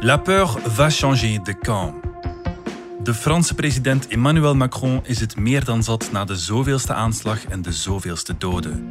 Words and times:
La 0.00 0.18
peur 0.18 0.60
va 0.76 0.90
changer 0.90 1.42
de 1.42 1.58
camp. 1.58 1.94
De 3.02 3.14
Franse 3.14 3.54
president 3.54 4.06
Emmanuel 4.08 4.54
Macron 4.54 5.00
is 5.02 5.20
het 5.20 5.36
meer 5.36 5.64
dan 5.64 5.82
zat 5.82 6.08
na 6.12 6.24
de 6.24 6.36
zoveelste 6.36 6.92
aanslag 6.92 7.44
en 7.44 7.62
de 7.62 7.72
zoveelste 7.72 8.34
doden. 8.38 8.90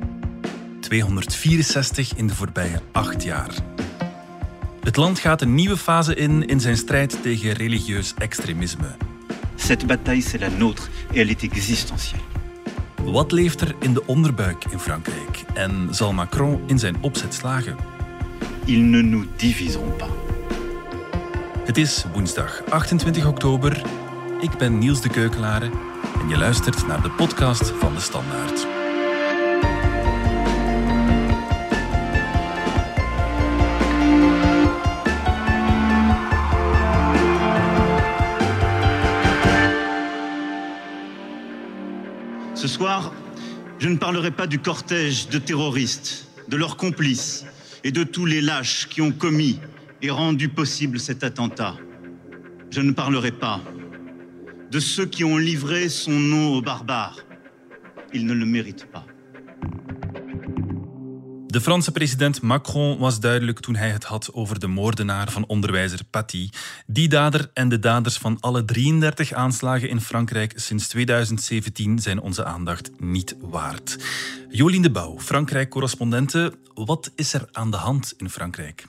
264 0.79 2.15
in 2.15 2.27
de 2.27 2.33
voorbije 2.35 2.81
acht 2.91 3.23
jaar. 3.23 3.49
Het 4.83 4.95
land 4.95 5.19
gaat 5.19 5.41
een 5.41 5.55
nieuwe 5.55 5.77
fase 5.77 6.15
in 6.15 6.47
in 6.47 6.59
zijn 6.59 6.77
strijd 6.77 7.21
tegen 7.21 7.51
religieus 7.51 8.13
extremisme. 8.17 8.95
Cette 9.55 9.85
bataille, 9.85 10.21
c'est 10.21 10.41
la 10.41 10.49
nôtre 10.49 10.89
et 11.11 11.17
elle 11.17 11.29
est 11.29 11.43
existentielle. 11.43 12.23
Wat 13.03 13.31
leeft 13.31 13.61
er 13.61 13.75
in 13.79 13.93
de 13.93 14.05
onderbuik 14.05 14.65
in 14.69 14.79
Frankrijk? 14.79 15.43
En 15.53 15.87
zal 15.91 16.13
Macron 16.13 16.61
in 16.65 16.79
zijn 16.79 16.95
opzet 17.01 17.33
slagen? 17.33 17.75
Ils 18.65 18.83
ne 18.83 19.01
nous 19.01 19.25
diviseront 19.37 19.97
pas. 19.97 20.26
Het 21.67 21.77
is 21.77 22.03
woensdag 22.13 22.63
28 22.69 23.25
oktober. 23.25 23.81
Ik 24.39 24.57
ben 24.57 24.77
Niels 24.77 25.01
de 25.01 25.09
Keukelare 25.09 25.71
en 26.21 26.29
je 26.29 26.37
luistert 26.37 26.87
naar 26.87 27.01
de 27.01 27.09
podcast 27.09 27.69
van 27.69 27.93
de 27.93 27.99
Standaard. 27.99 28.59
Ce 42.53 42.67
soir, 42.67 43.11
je 43.77 43.89
ne 43.89 43.97
parlerai 43.97 44.31
pas 44.31 44.47
du 44.47 44.59
cortège 44.59 45.27
de 45.29 45.43
terroristes, 45.43 46.27
de 46.45 46.57
leurs 46.57 46.75
complices 46.75 47.45
et 47.81 47.93
de 47.93 48.03
tous 48.03 48.27
les 48.27 48.41
lâches 48.41 48.87
qui 48.87 49.01
ont 49.01 49.17
commis 49.17 49.59
et 50.01 50.11
rendu 50.11 50.49
possible 50.49 50.99
cet 50.99 51.23
attentat. 51.23 51.75
Je 52.69 52.81
ne 52.81 52.91
parlerai 52.93 53.31
pas 53.31 53.61
de 54.71 54.79
ceux 54.79 55.05
qui 55.05 55.23
ont 55.23 55.37
livré 55.37 55.89
son 55.89 56.11
nom 56.11 56.55
aux 56.55 56.61
barbares. 56.61 57.19
Ils 58.13 58.25
ne 58.25 58.33
le 58.33 58.45
méritent 58.45 58.87
pas. 58.91 59.05
De 61.47 61.61
Franse 61.61 61.91
president 61.91 62.41
Macron 62.41 62.97
was 62.97 63.19
duidelijk 63.19 63.59
toen 63.59 63.75
hij 63.75 63.89
het 63.89 64.03
had 64.03 64.33
over 64.33 64.59
de 64.59 64.67
moordenaar 64.67 65.31
van 65.31 65.45
onderwijzer 65.47 66.03
Paty. 66.03 66.49
Die 66.87 67.07
dader 67.07 67.49
en 67.53 67.69
de 67.69 67.79
daders 67.79 68.17
van 68.17 68.37
alle 68.39 68.65
33 68.65 69.33
aanslagen 69.33 69.89
in 69.89 70.01
Frankrijk 70.01 70.53
sinds 70.55 70.87
2017 70.87 71.99
zijn 71.99 72.21
onze 72.21 72.43
aandacht 72.43 72.91
niet 72.99 73.35
waard. 73.39 73.97
Jolien 74.49 74.81
de 74.81 74.91
Bouw, 74.91 75.19
Frankrijk-correspondente. 75.19 76.53
Wat 76.73 77.11
is 77.15 77.33
er 77.33 77.49
aan 77.51 77.71
de 77.71 77.77
hand 77.77 78.13
in 78.17 78.29
Frankrijk? 78.29 78.87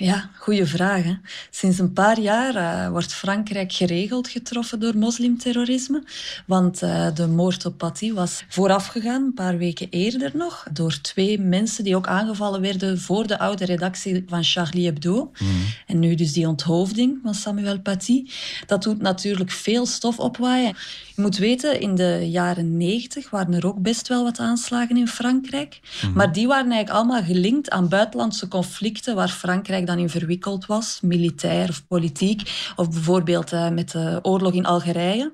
Ja, 0.00 0.30
goede 0.36 0.66
vraag. 0.66 1.02
Hè? 1.02 1.14
Sinds 1.50 1.78
een 1.78 1.92
paar 1.92 2.20
jaar 2.20 2.54
uh, 2.54 2.90
wordt 2.90 3.14
Frankrijk 3.14 3.72
geregeld 3.72 4.28
getroffen 4.28 4.80
door 4.80 4.96
moslimterrorisme. 4.96 6.02
Want 6.46 6.82
uh, 6.82 7.14
de 7.14 7.26
moord 7.26 7.66
op 7.66 7.78
Paty 7.78 8.12
was 8.12 8.44
voorafgegaan, 8.48 9.22
een 9.22 9.34
paar 9.34 9.56
weken 9.56 9.86
eerder 9.90 10.30
nog, 10.34 10.66
door 10.72 11.00
twee 11.00 11.40
mensen 11.40 11.84
die 11.84 11.96
ook 11.96 12.06
aangevallen 12.06 12.60
werden 12.60 13.00
voor 13.00 13.26
de 13.26 13.38
oude 13.38 13.64
redactie 13.64 14.24
van 14.28 14.44
Charlie 14.44 14.84
Hebdo. 14.84 15.30
Mm. 15.38 15.48
En 15.86 15.98
nu 15.98 16.14
dus 16.14 16.32
die 16.32 16.48
onthoofding 16.48 17.18
van 17.22 17.34
Samuel 17.34 17.80
Paty. 17.80 18.24
Dat 18.66 18.82
doet 18.82 19.00
natuurlijk 19.00 19.50
veel 19.50 19.86
stof 19.86 20.18
opwaaien. 20.18 20.76
Je 21.18 21.24
moet 21.24 21.36
weten, 21.36 21.80
in 21.80 21.94
de 21.94 22.30
jaren 22.30 22.76
negentig 22.76 23.30
waren 23.30 23.54
er 23.54 23.66
ook 23.66 23.82
best 23.82 24.08
wel 24.08 24.24
wat 24.24 24.38
aanslagen 24.38 24.96
in 24.96 25.08
Frankrijk. 25.08 25.80
Mm. 26.02 26.12
Maar 26.12 26.32
die 26.32 26.46
waren 26.46 26.70
eigenlijk 26.70 26.98
allemaal 26.98 27.22
gelinkt 27.22 27.70
aan 27.70 27.88
buitenlandse 27.88 28.48
conflicten 28.48 29.14
waar 29.14 29.28
Frankrijk 29.28 29.86
dan 29.86 29.98
in 29.98 30.08
verwikkeld 30.08 30.66
was, 30.66 30.98
militair 31.02 31.68
of 31.68 31.86
politiek, 31.86 32.70
of 32.76 32.90
bijvoorbeeld 32.90 33.52
uh, 33.52 33.68
met 33.68 33.90
de 33.90 34.18
oorlog 34.22 34.52
in 34.52 34.66
Algerije. 34.66 35.32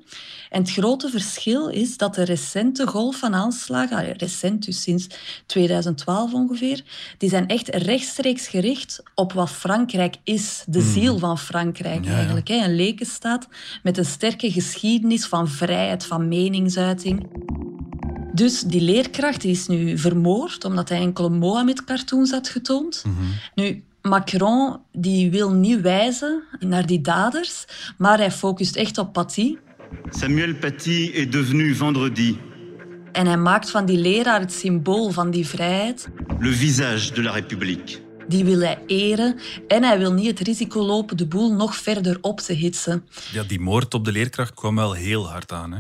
En 0.55 0.61
het 0.61 0.71
grote 0.71 1.09
verschil 1.09 1.69
is 1.69 1.97
dat 1.97 2.15
de 2.15 2.23
recente 2.25 2.87
golf 2.87 3.17
van 3.17 3.35
aanslagen, 3.35 4.13
recent 4.13 4.65
dus 4.65 4.83
sinds 4.83 5.07
2012 5.47 6.33
ongeveer, 6.33 6.85
die 7.19 7.29
zijn 7.29 7.49
echt 7.49 7.69
rechtstreeks 7.69 8.49
gericht 8.49 9.03
op 9.15 9.33
wat 9.33 9.51
Frankrijk 9.51 10.17
is, 10.25 10.65
de 10.67 10.79
mm. 10.79 10.93
ziel 10.93 11.19
van 11.19 11.39
Frankrijk 11.39 12.05
ja, 12.05 12.15
eigenlijk. 12.15 12.49
Hè? 12.49 12.65
Een 12.65 12.77
lekenstaat 12.77 13.49
met 13.83 13.99
een 13.99 14.05
sterke 14.05 14.53
geschiedenis 14.53 15.27
van 15.27 15.49
vrijheid, 15.49 16.07
van 16.07 16.29
meningsuiting. 16.29 17.27
Dus 18.33 18.61
die 18.61 18.81
leerkracht 18.81 19.41
die 19.41 19.51
is 19.51 19.67
nu 19.67 19.99
vermoord 19.99 20.65
omdat 20.65 20.89
hij 20.89 20.99
enkele 20.99 21.29
Mohammed-cartoons 21.29 22.31
had 22.31 22.49
getoond. 22.49 23.03
Mm 23.07 23.17
-hmm. 23.17 23.33
Nu, 23.55 23.85
Macron 24.03 24.77
die 24.93 25.31
wil 25.31 25.51
niet 25.53 25.81
wijzen 25.81 26.43
naar 26.59 26.87
die 26.87 27.01
daders, 27.01 27.65
maar 27.97 28.19
hij 28.19 28.31
focust 28.31 28.77
echt 28.77 28.99
op 28.99 29.13
Paty. 29.13 29.57
Samuel 30.11 30.55
Paty 30.55 31.11
est 31.15 31.33
devenu 31.33 31.75
vendredi. 31.75 32.39
En 33.13 33.27
hij 33.27 33.37
maakt 33.37 33.71
van 33.71 33.87
die 33.87 33.99
leraar 33.99 34.41
het 34.41 34.53
symbool 34.53 35.11
van 35.11 35.31
die 35.31 35.47
vrijheid. 35.47 36.09
Le 36.39 36.53
visage 36.53 37.13
de 37.13 37.23
la 37.23 37.33
République. 37.33 38.03
Die 38.29 38.45
wil 38.45 38.61
hij 38.61 38.79
eren 38.87 39.39
en 39.69 39.83
hij 39.83 39.99
wil 39.99 40.13
niet 40.13 40.27
het 40.27 40.41
risico 40.41 40.83
lopen 40.83 41.17
de 41.17 41.27
boel 41.27 41.53
nog 41.53 41.77
verder 41.77 42.19
op 42.21 42.41
te 42.41 42.53
hitsen. 42.53 43.09
Ja, 43.33 43.43
die 43.43 43.61
moord 43.61 43.95
op 43.95 44.05
de 44.05 44.13
leerkracht 44.13 44.55
kwam 44.55 44.77
wel 44.77 44.93
heel 44.93 45.31
hard 45.31 45.53
aan. 45.53 45.73
Hè? 45.73 45.79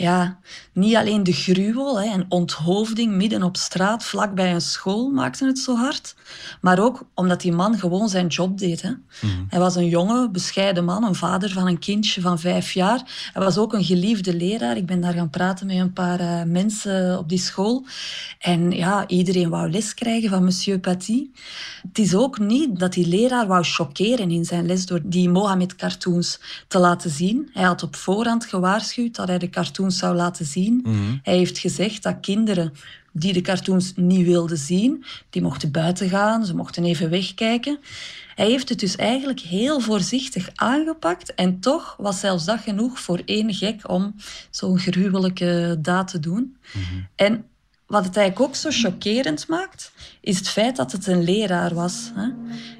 Ja, 0.00 0.38
niet 0.72 0.96
alleen 0.96 1.22
de 1.22 1.32
gruwel 1.32 2.00
en 2.00 2.26
onthoofding 2.28 3.12
midden 3.12 3.42
op 3.42 3.56
straat 3.56 4.04
vlakbij 4.04 4.54
een 4.54 4.60
school 4.60 5.10
maakte 5.10 5.46
het 5.46 5.58
zo 5.58 5.76
hard, 5.76 6.14
maar 6.60 6.78
ook 6.78 7.02
omdat 7.14 7.40
die 7.40 7.52
man 7.52 7.78
gewoon 7.78 8.08
zijn 8.08 8.26
job 8.26 8.58
deed. 8.58 8.82
Hè. 8.82 8.88
Mm. 8.90 9.46
Hij 9.48 9.58
was 9.58 9.76
een 9.76 9.88
jonge, 9.88 10.30
bescheiden 10.30 10.84
man, 10.84 11.04
een 11.04 11.14
vader 11.14 11.50
van 11.50 11.66
een 11.66 11.78
kindje 11.78 12.20
van 12.20 12.38
vijf 12.38 12.72
jaar. 12.72 13.30
Hij 13.32 13.42
was 13.42 13.58
ook 13.58 13.72
een 13.72 13.84
geliefde 13.84 14.34
leraar. 14.34 14.76
Ik 14.76 14.86
ben 14.86 15.00
daar 15.00 15.12
gaan 15.12 15.30
praten 15.30 15.66
met 15.66 15.76
een 15.76 15.92
paar 15.92 16.20
uh, 16.20 16.42
mensen 16.42 17.18
op 17.18 17.28
die 17.28 17.38
school. 17.38 17.84
En 18.38 18.70
ja, 18.70 19.08
iedereen 19.08 19.48
wou 19.48 19.70
les 19.70 19.94
krijgen 19.94 20.30
van 20.30 20.44
monsieur 20.44 20.78
Paty. 20.78 21.30
Het 21.88 21.98
is 21.98 22.14
ook 22.14 22.38
niet 22.38 22.78
dat 22.78 22.92
die 22.92 23.06
leraar 23.06 23.46
wou 23.46 23.64
choqueren 23.64 24.30
in 24.30 24.44
zijn 24.44 24.66
les 24.66 24.86
door 24.86 25.00
die 25.04 25.28
Mohammed-cartoons 25.28 26.40
te 26.68 26.78
laten 26.78 27.10
zien. 27.10 27.50
Hij 27.52 27.64
had 27.64 27.82
op 27.82 27.96
voorhand 27.96 28.46
gewaarschuwd 28.46 29.16
dat 29.16 29.28
hij 29.28 29.38
de 29.38 29.50
cartoons 29.50 29.89
zou 29.98 30.16
laten 30.16 30.46
zien. 30.46 30.80
Mm 30.86 31.20
Hij 31.22 31.36
heeft 31.36 31.58
gezegd 31.58 32.02
dat 32.02 32.20
kinderen 32.20 32.72
die 33.12 33.32
de 33.32 33.40
cartoons 33.40 33.92
niet 33.96 34.26
wilden 34.26 34.56
zien, 34.56 35.04
die 35.30 35.42
mochten 35.42 35.70
buiten 35.70 36.08
gaan, 36.08 36.46
ze 36.46 36.54
mochten 36.54 36.84
even 36.84 37.10
wegkijken. 37.10 37.78
Hij 38.34 38.48
heeft 38.48 38.68
het 38.68 38.80
dus 38.80 38.96
eigenlijk 38.96 39.40
heel 39.40 39.80
voorzichtig 39.80 40.50
aangepakt 40.54 41.34
en 41.34 41.60
toch 41.60 41.96
was 41.98 42.20
zelfs 42.20 42.44
dat 42.44 42.60
genoeg 42.60 43.00
voor 43.00 43.22
één 43.24 43.54
gek 43.54 43.90
om 43.90 44.14
zo'n 44.50 44.78
gruwelijke 44.78 45.78
daad 45.78 46.08
te 46.08 46.20
doen. 46.20 46.56
Mm 46.72 46.82
-hmm. 46.82 47.06
En 47.14 47.44
wat 47.90 48.04
het 48.04 48.16
eigenlijk 48.16 48.48
ook 48.48 48.56
zo 48.56 48.68
chockerend 48.72 49.48
maakt, 49.48 49.92
is 50.20 50.38
het 50.38 50.48
feit 50.48 50.76
dat 50.76 50.92
het 50.92 51.06
een 51.06 51.22
leraar 51.22 51.74
was. 51.74 52.10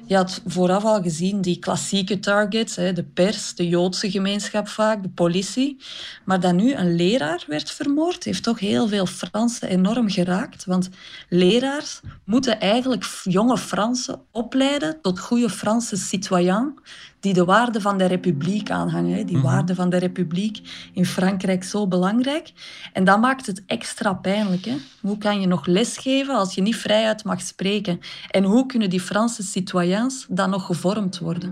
Je 0.05 0.15
had 0.15 0.41
vooraf 0.45 0.83
al 0.83 1.01
gezien 1.01 1.41
die 1.41 1.59
klassieke 1.59 2.19
targets, 2.19 2.75
de 2.75 3.05
pers, 3.13 3.55
de 3.55 3.67
Joodse 3.67 4.11
gemeenschap 4.11 4.67
vaak, 4.67 5.03
de 5.03 5.09
politie. 5.09 5.77
Maar 6.25 6.39
dat 6.39 6.53
nu 6.53 6.73
een 6.73 6.95
leraar 6.95 7.43
werd 7.47 7.71
vermoord, 7.71 8.23
heeft 8.23 8.43
toch 8.43 8.59
heel 8.59 8.87
veel 8.87 9.05
Fransen 9.05 9.67
enorm 9.67 10.09
geraakt. 10.09 10.65
Want 10.65 10.89
leraars 11.29 11.99
moeten 12.25 12.59
eigenlijk 12.59 13.05
jonge 13.23 13.57
Fransen 13.57 14.21
opleiden 14.31 15.01
tot 15.01 15.19
goede 15.19 15.49
Franse 15.49 15.97
citoyen 15.97 16.73
die 17.21 17.33
de 17.33 17.45
waarden 17.45 17.81
van 17.81 17.97
de 17.97 18.05
republiek 18.05 18.69
aanhangen. 18.69 19.25
Die 19.25 19.35
mm 19.35 19.41
-hmm. 19.41 19.51
waarden 19.51 19.75
van 19.75 19.89
de 19.89 19.97
republiek 19.97 20.59
in 20.93 21.05
Frankrijk 21.05 21.63
zo 21.63 21.87
belangrijk. 21.87 22.51
En 22.93 23.03
dat 23.03 23.19
maakt 23.19 23.45
het 23.45 23.63
extra 23.65 24.13
pijnlijk. 24.13 24.65
Hè? 24.65 24.75
Hoe 25.01 25.17
kan 25.17 25.41
je 25.41 25.47
nog 25.47 25.65
lesgeven 25.65 26.35
als 26.35 26.55
je 26.55 26.61
niet 26.61 26.75
vrijuit 26.75 27.23
mag 27.23 27.41
spreken? 27.41 27.99
En 28.29 28.43
hoe 28.43 28.65
kunnen 28.65 28.89
die 28.89 29.01
Franse 29.01 29.43
citoyens 29.43 30.25
dan 30.29 30.49
nog 30.49 30.65
gevormd 30.65 31.19
worden? 31.19 31.49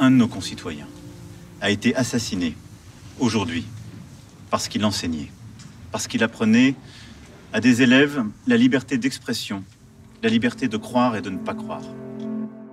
Un 0.00 0.10
de 0.10 0.16
nos 0.16 0.28
concitoyens 0.28 0.88
a 1.60 1.68
été 1.68 1.94
assassiné 1.96 2.54
aujourd'hui 3.18 3.66
parce 4.48 4.68
qu'il 4.68 4.84
enseignait, 4.84 5.30
parce 5.90 6.06
qu'il 6.06 6.22
apprenait 6.22 6.74
à 7.52 7.60
des 7.60 7.82
élèves 7.82 8.24
la 8.46 8.56
liberté 8.56 8.98
d'expression, 8.98 9.64
la 10.22 10.28
liberté 10.28 10.68
de 10.68 10.78
croire 10.78 11.16
et 11.16 11.22
de 11.22 11.30
ne 11.30 11.38
pas 11.38 11.54
croire. 11.54 11.82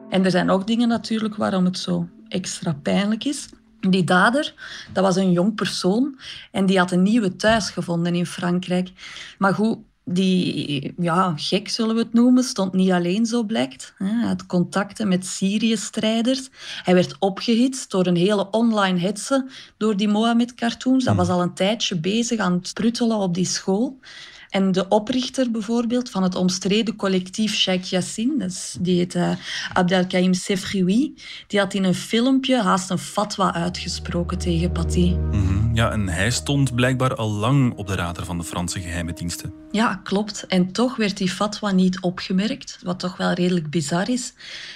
En 0.09 0.25
er 0.25 0.31
zijn 0.31 0.49
ook 0.49 0.67
dingen 0.67 0.87
natuurlijk 0.87 1.35
waarom 1.35 1.65
het 1.65 1.77
zo 1.77 2.07
extra 2.27 2.73
pijnlijk 2.81 3.23
is. 3.23 3.49
Die 3.79 4.03
dader, 4.03 4.53
dat 4.93 5.03
was 5.03 5.15
een 5.15 5.31
jong 5.31 5.55
persoon 5.55 6.19
en 6.51 6.65
die 6.65 6.77
had 6.77 6.91
een 6.91 7.03
nieuwe 7.03 7.35
thuis 7.35 7.69
gevonden 7.69 8.15
in 8.15 8.25
Frankrijk. 8.25 8.91
Maar 9.37 9.53
goed, 9.53 9.77
die 10.05 10.93
ja, 10.97 11.33
gek 11.35 11.69
zullen 11.69 11.95
we 11.95 12.01
het 12.01 12.13
noemen, 12.13 12.43
stond 12.43 12.73
niet 12.73 12.91
alleen 12.91 13.25
zo 13.25 13.43
blijkt. 13.43 13.93
Hij 13.97 14.27
had 14.27 14.45
contacten 14.45 15.07
met 15.07 15.25
Syrië-strijders. 15.25 16.49
Hij 16.83 16.93
werd 16.93 17.15
opgehitst 17.19 17.91
door 17.91 18.05
een 18.05 18.15
hele 18.15 18.49
online 18.49 18.99
hetze 18.99 19.47
door 19.77 19.97
die 19.97 20.07
Mohammed-cartoons. 20.07 21.03
Dat 21.03 21.15
was 21.15 21.29
al 21.29 21.41
een 21.41 21.53
tijdje 21.53 21.99
bezig 21.99 22.39
aan 22.39 22.53
het 22.53 22.73
pruttelen 22.73 23.17
op 23.17 23.33
die 23.33 23.45
school. 23.45 23.99
En 24.55 24.71
de 24.71 24.87
oprichter 24.87 25.51
bijvoorbeeld 25.51 26.09
van 26.09 26.23
het 26.23 26.35
omstreden 26.35 26.95
collectief 26.95 27.55
Sheikh 27.55 27.83
Yassin, 27.83 28.33
dus 28.37 28.75
die 28.79 28.97
heet 28.97 29.15
uh, 29.15 29.29
Abdelkaim 29.73 30.33
Sefrioui, 30.33 31.13
die 31.47 31.59
had 31.59 31.73
in 31.73 31.83
een 31.83 31.95
filmpje 31.95 32.61
haast 32.61 32.89
een 32.89 32.97
fatwa 32.97 33.53
uitgesproken 33.53 34.37
tegen 34.37 34.71
Paty. 34.71 35.15
Mhm. 35.31 35.75
Ja, 35.75 35.91
en 35.91 36.07
hij 36.09 36.31
stond 36.31 36.75
blijkbaar 36.75 37.15
al 37.15 37.31
lang 37.31 37.73
op 37.75 37.87
de 37.87 37.95
radar 37.95 38.25
van 38.25 38.37
de 38.37 38.43
Franse 38.43 38.81
geheime 38.81 39.13
diensten. 39.13 39.53
Ja, 39.71 39.99
klopt. 40.03 40.47
En 40.47 40.71
toch 40.71 40.95
werd 40.95 41.17
die 41.17 41.29
fatwa 41.29 41.71
niet 41.71 41.99
opgemerkt, 41.99 42.79
wat 42.83 42.99
toch 42.99 43.17
wel 43.17 43.31
redelijk 43.33 43.69
bizar 43.69 44.09
is. 44.09 44.33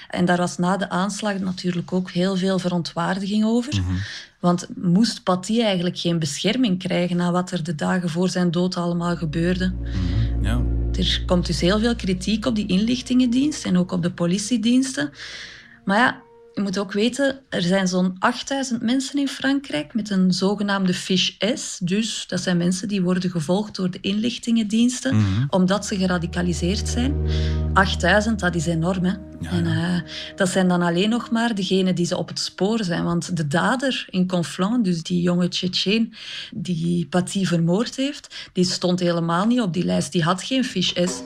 En 0.09 0.25
daar 0.25 0.37
was 0.37 0.57
na 0.57 0.77
de 0.77 0.89
aanslag 0.89 1.39
natuurlijk 1.39 1.93
ook 1.93 2.11
heel 2.11 2.37
veel 2.37 2.59
verontwaardiging 2.59 3.45
over. 3.45 3.73
Mhm. 3.75 3.95
Want 4.39 4.67
moest 4.75 5.23
Paty 5.23 5.61
eigenlijk 5.61 5.97
geen 5.97 6.19
bescherming 6.19 6.79
krijgen 6.79 7.17
na 7.17 7.31
wat 7.31 7.51
er 7.51 7.63
de 7.63 7.75
dagen 7.75 8.09
voor 8.09 8.29
zijn 8.29 8.51
dood 8.51 8.75
allemaal 8.75 9.15
gebeurde? 9.15 9.73
Mhm, 9.81 10.43
ja. 10.43 10.61
Er 10.93 11.23
komt 11.25 11.45
dus 11.45 11.61
heel 11.61 11.79
veel 11.79 11.95
kritiek 11.95 12.45
op 12.45 12.55
die 12.55 12.67
inlichtingendienst 12.67 13.65
en 13.65 13.77
ook 13.77 13.91
op 13.91 14.03
de 14.03 14.11
politiediensten. 14.11 15.09
Maar 15.85 15.97
ja, 15.97 16.21
je 16.59 16.65
moet 16.65 16.79
ook 16.79 16.93
weten, 16.93 17.39
er 17.49 17.61
zijn 17.61 17.87
zo'n 17.87 18.15
8000 18.19 18.81
mensen 18.81 19.19
in 19.19 19.27
Frankrijk 19.27 19.93
met 19.93 20.09
een 20.09 20.33
zogenaamde 20.33 20.93
fiche 20.93 21.57
S. 21.57 21.79
Dus 21.83 22.27
dat 22.27 22.41
zijn 22.41 22.57
mensen 22.57 22.87
die 22.87 23.01
worden 23.01 23.29
gevolgd 23.29 23.75
door 23.75 23.91
de 23.91 23.97
inlichtingendiensten 24.01 25.15
mhm. 25.15 25.45
omdat 25.49 25.85
ze 25.85 25.97
geradicaliseerd 25.97 26.87
zijn. 26.87 27.15
8000, 27.73 28.39
dat 28.39 28.55
is 28.55 28.65
enorm. 28.65 29.05
Hè? 29.05 29.13
En 29.41 29.65
uh, 29.65 30.01
dat 30.35 30.49
zijn 30.49 30.67
dan 30.67 30.81
alleen 30.81 31.09
nog 31.09 31.31
maar 31.31 31.55
degenen 31.55 31.95
die 31.95 32.05
ze 32.05 32.17
op 32.17 32.27
het 32.27 32.39
spoor 32.39 32.83
zijn. 32.83 33.03
Want 33.03 33.37
de 33.37 33.47
dader 33.47 34.05
in 34.09 34.27
Conflans, 34.27 34.83
dus 34.83 35.03
die 35.03 35.21
jonge 35.21 35.47
Tsjetsjeen 35.47 36.13
die 36.51 37.05
Paty 37.05 37.45
vermoord 37.45 37.95
heeft, 37.95 38.49
die 38.53 38.65
stond 38.65 38.99
helemaal 38.99 39.45
niet 39.45 39.61
op 39.61 39.73
die 39.73 39.85
lijst. 39.85 40.11
Die 40.11 40.23
had 40.23 40.43
geen 40.43 40.63
fiche 40.63 41.07
S. 41.07 41.21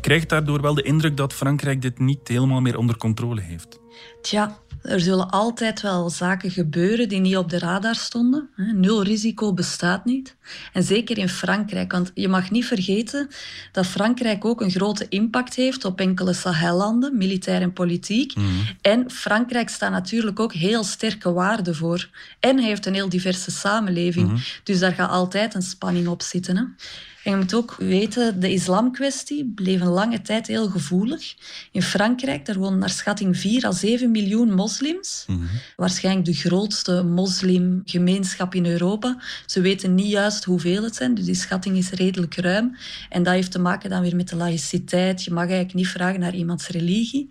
Je 0.00 0.06
krijgt 0.06 0.28
daardoor 0.28 0.60
wel 0.60 0.74
de 0.74 0.82
indruk 0.82 1.16
dat 1.16 1.32
Frankrijk 1.32 1.82
dit 1.82 1.98
niet 1.98 2.28
helemaal 2.28 2.60
meer 2.60 2.78
onder 2.78 2.96
controle 2.96 3.40
heeft. 3.40 3.80
Tja, 4.22 4.58
er 4.82 5.00
zullen 5.00 5.30
altijd 5.30 5.80
wel 5.80 6.10
zaken 6.10 6.50
gebeuren 6.50 7.08
die 7.08 7.20
niet 7.20 7.36
op 7.36 7.50
de 7.50 7.58
radar 7.58 7.94
stonden. 7.94 8.50
Nul 8.56 9.02
risico 9.02 9.54
bestaat 9.54 10.04
niet. 10.04 10.36
En 10.72 10.82
zeker 10.82 11.18
in 11.18 11.28
Frankrijk, 11.28 11.92
want 11.92 12.10
je 12.14 12.28
mag 12.28 12.50
niet 12.50 12.64
vergeten 12.64 13.28
dat 13.72 13.86
Frankrijk 13.86 14.44
ook 14.44 14.60
een 14.60 14.70
grote 14.70 15.06
impact 15.08 15.54
heeft 15.54 15.84
op 15.84 16.00
enkele 16.00 16.32
Sahellanden, 16.32 17.16
militair 17.16 17.62
en 17.62 17.72
politiek. 17.72 18.34
Mhm. 18.34 18.46
En 18.80 19.10
Frankrijk 19.10 19.68
staat 19.68 19.90
natuurlijk 19.90 20.40
ook 20.40 20.52
heel 20.52 20.84
sterke 20.84 21.32
waarden 21.32 21.74
voor. 21.74 22.08
En 22.38 22.58
heeft 22.58 22.86
een 22.86 22.94
heel 22.94 23.08
diverse 23.08 23.50
samenleving. 23.50 24.28
Mhm. 24.28 24.40
Dus 24.64 24.78
daar 24.78 24.92
gaat 24.92 25.10
altijd 25.10 25.54
een 25.54 25.62
spanning 25.62 26.08
op 26.08 26.22
zitten. 26.22 26.56
Hè? 26.56 26.62
En 27.24 27.30
je 27.30 27.36
moet 27.36 27.54
ook 27.54 27.74
weten, 27.78 28.40
de 28.40 28.52
islamkwestie 28.52 29.52
bleef 29.54 29.80
een 29.80 29.88
lange 29.88 30.22
tijd 30.22 30.46
heel 30.46 30.68
gevoelig. 30.68 31.34
In 31.72 31.82
Frankrijk, 31.82 32.46
daar 32.46 32.58
wonen 32.58 32.78
naar 32.78 32.90
schatting 32.90 33.36
4 33.36 33.66
à 33.66 33.72
7 33.72 34.10
miljoen 34.10 34.54
moslims. 34.54 35.24
Mhm. 35.26 35.38
Waarschijnlijk 35.76 36.26
de 36.26 36.34
grootste 36.34 37.02
moslimgemeenschap 37.02 38.54
in 38.54 38.66
Europa. 38.66 39.16
Ze 39.46 39.60
weten 39.60 39.94
niet 39.94 40.10
juist 40.10 40.44
hoeveel 40.44 40.82
het 40.82 40.96
zijn, 40.96 41.14
dus 41.14 41.24
die 41.24 41.34
schatting 41.34 41.76
is 41.76 41.90
redelijk 41.90 42.34
ruim. 42.34 42.76
En 43.08 43.22
dat 43.22 43.34
heeft 43.34 43.50
te 43.50 43.58
maken 43.58 43.90
dan 43.90 44.02
weer 44.02 44.16
met 44.16 44.28
de 44.28 44.36
laïciteit. 44.36 45.24
Je 45.24 45.30
mag 45.30 45.44
eigenlijk 45.44 45.74
niet 45.74 45.88
vragen 45.88 46.20
naar 46.20 46.34
iemands 46.34 46.68
religie. 46.68 47.28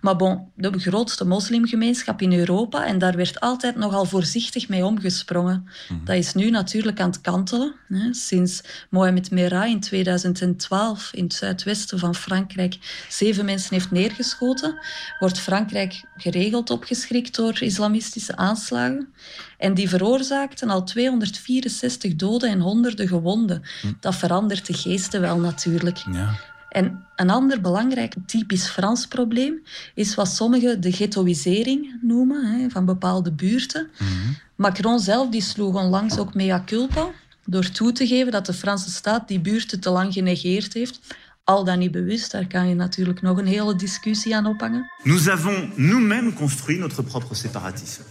Maar 0.00 0.16
bon, 0.16 0.50
de 0.54 0.78
grootste 0.78 1.24
moslimgemeenschap 1.24 2.22
in 2.22 2.32
Europa. 2.32 2.86
En 2.86 2.98
daar 2.98 3.16
werd 3.16 3.40
altijd 3.40 3.76
nogal 3.76 4.04
voorzichtig 4.04 4.68
mee 4.68 4.84
omgesprongen. 4.84 5.68
Mhm. 5.88 6.04
Dat 6.04 6.16
is 6.16 6.34
nu 6.34 6.50
natuurlijk 6.50 7.00
aan 7.00 7.10
het 7.10 7.20
kantelen. 7.20 7.74
Hè. 7.88 8.14
Sinds 8.14 8.60
Mohammed 8.90 9.27
met 9.30 9.52
in 9.52 9.80
2012 9.80 11.10
in 11.12 11.24
het 11.24 11.34
zuidwesten 11.34 11.98
van 11.98 12.14
Frankrijk 12.14 12.78
zeven 13.08 13.44
mensen 13.44 13.74
heeft 13.74 13.90
neergeschoten, 13.90 14.78
wordt 15.18 15.40
Frankrijk 15.40 16.02
geregeld 16.16 16.70
opgeschrikt 16.70 17.34
door 17.34 17.62
islamistische 17.62 18.36
aanslagen. 18.36 19.12
En 19.58 19.74
die 19.74 19.88
veroorzaakten 19.88 20.70
al 20.70 20.84
264 20.84 22.14
doden 22.14 22.50
en 22.50 22.60
honderden 22.60 23.08
gewonden. 23.08 23.62
Hm. 23.80 23.92
Dat 24.00 24.14
verandert 24.14 24.66
de 24.66 24.74
geesten 24.74 25.20
wel 25.20 25.38
natuurlijk. 25.38 26.04
Ja. 26.12 26.34
En 26.68 27.06
een 27.16 27.30
ander 27.30 27.60
belangrijk 27.60 28.14
typisch 28.26 28.68
Frans 28.68 29.06
probleem 29.06 29.62
is 29.94 30.14
wat 30.14 30.28
sommigen 30.28 30.80
de 30.80 30.92
ghettoïsering 30.92 31.98
noemen 32.02 32.44
hè, 32.44 32.68
van 32.70 32.84
bepaalde 32.84 33.32
buurten. 33.32 33.90
Mhm. 33.98 34.32
Macron 34.56 35.00
zelf 35.00 35.28
die 35.28 35.42
sloeg 35.42 35.74
onlangs 35.74 36.18
ook 36.18 36.34
mea 36.34 36.62
culpa 36.66 37.10
door 37.50 37.70
toe 37.70 37.92
te 37.92 38.06
geven 38.06 38.32
dat 38.32 38.46
de 38.46 38.52
Franse 38.52 38.90
staat 38.90 39.28
die 39.28 39.40
buurten 39.40 39.80
te 39.80 39.90
lang 39.90 40.12
genegeerd 40.12 40.72
heeft. 40.72 41.00
Al 41.44 41.64
dan 41.64 41.78
niet 41.78 41.90
bewust, 41.90 42.30
daar 42.30 42.46
kan 42.46 42.68
je 42.68 42.74
natuurlijk 42.74 43.22
nog 43.22 43.38
een 43.38 43.46
hele 43.46 43.76
discussie 43.76 44.36
aan 44.36 44.46
ophangen. 44.46 44.90
Nous 45.02 45.28
avons 45.28 45.68
nous-mêmes 45.74 46.34
construit 46.34 46.78
notre 46.78 47.02
propre 47.02 47.34
séparatisme. 47.34 48.04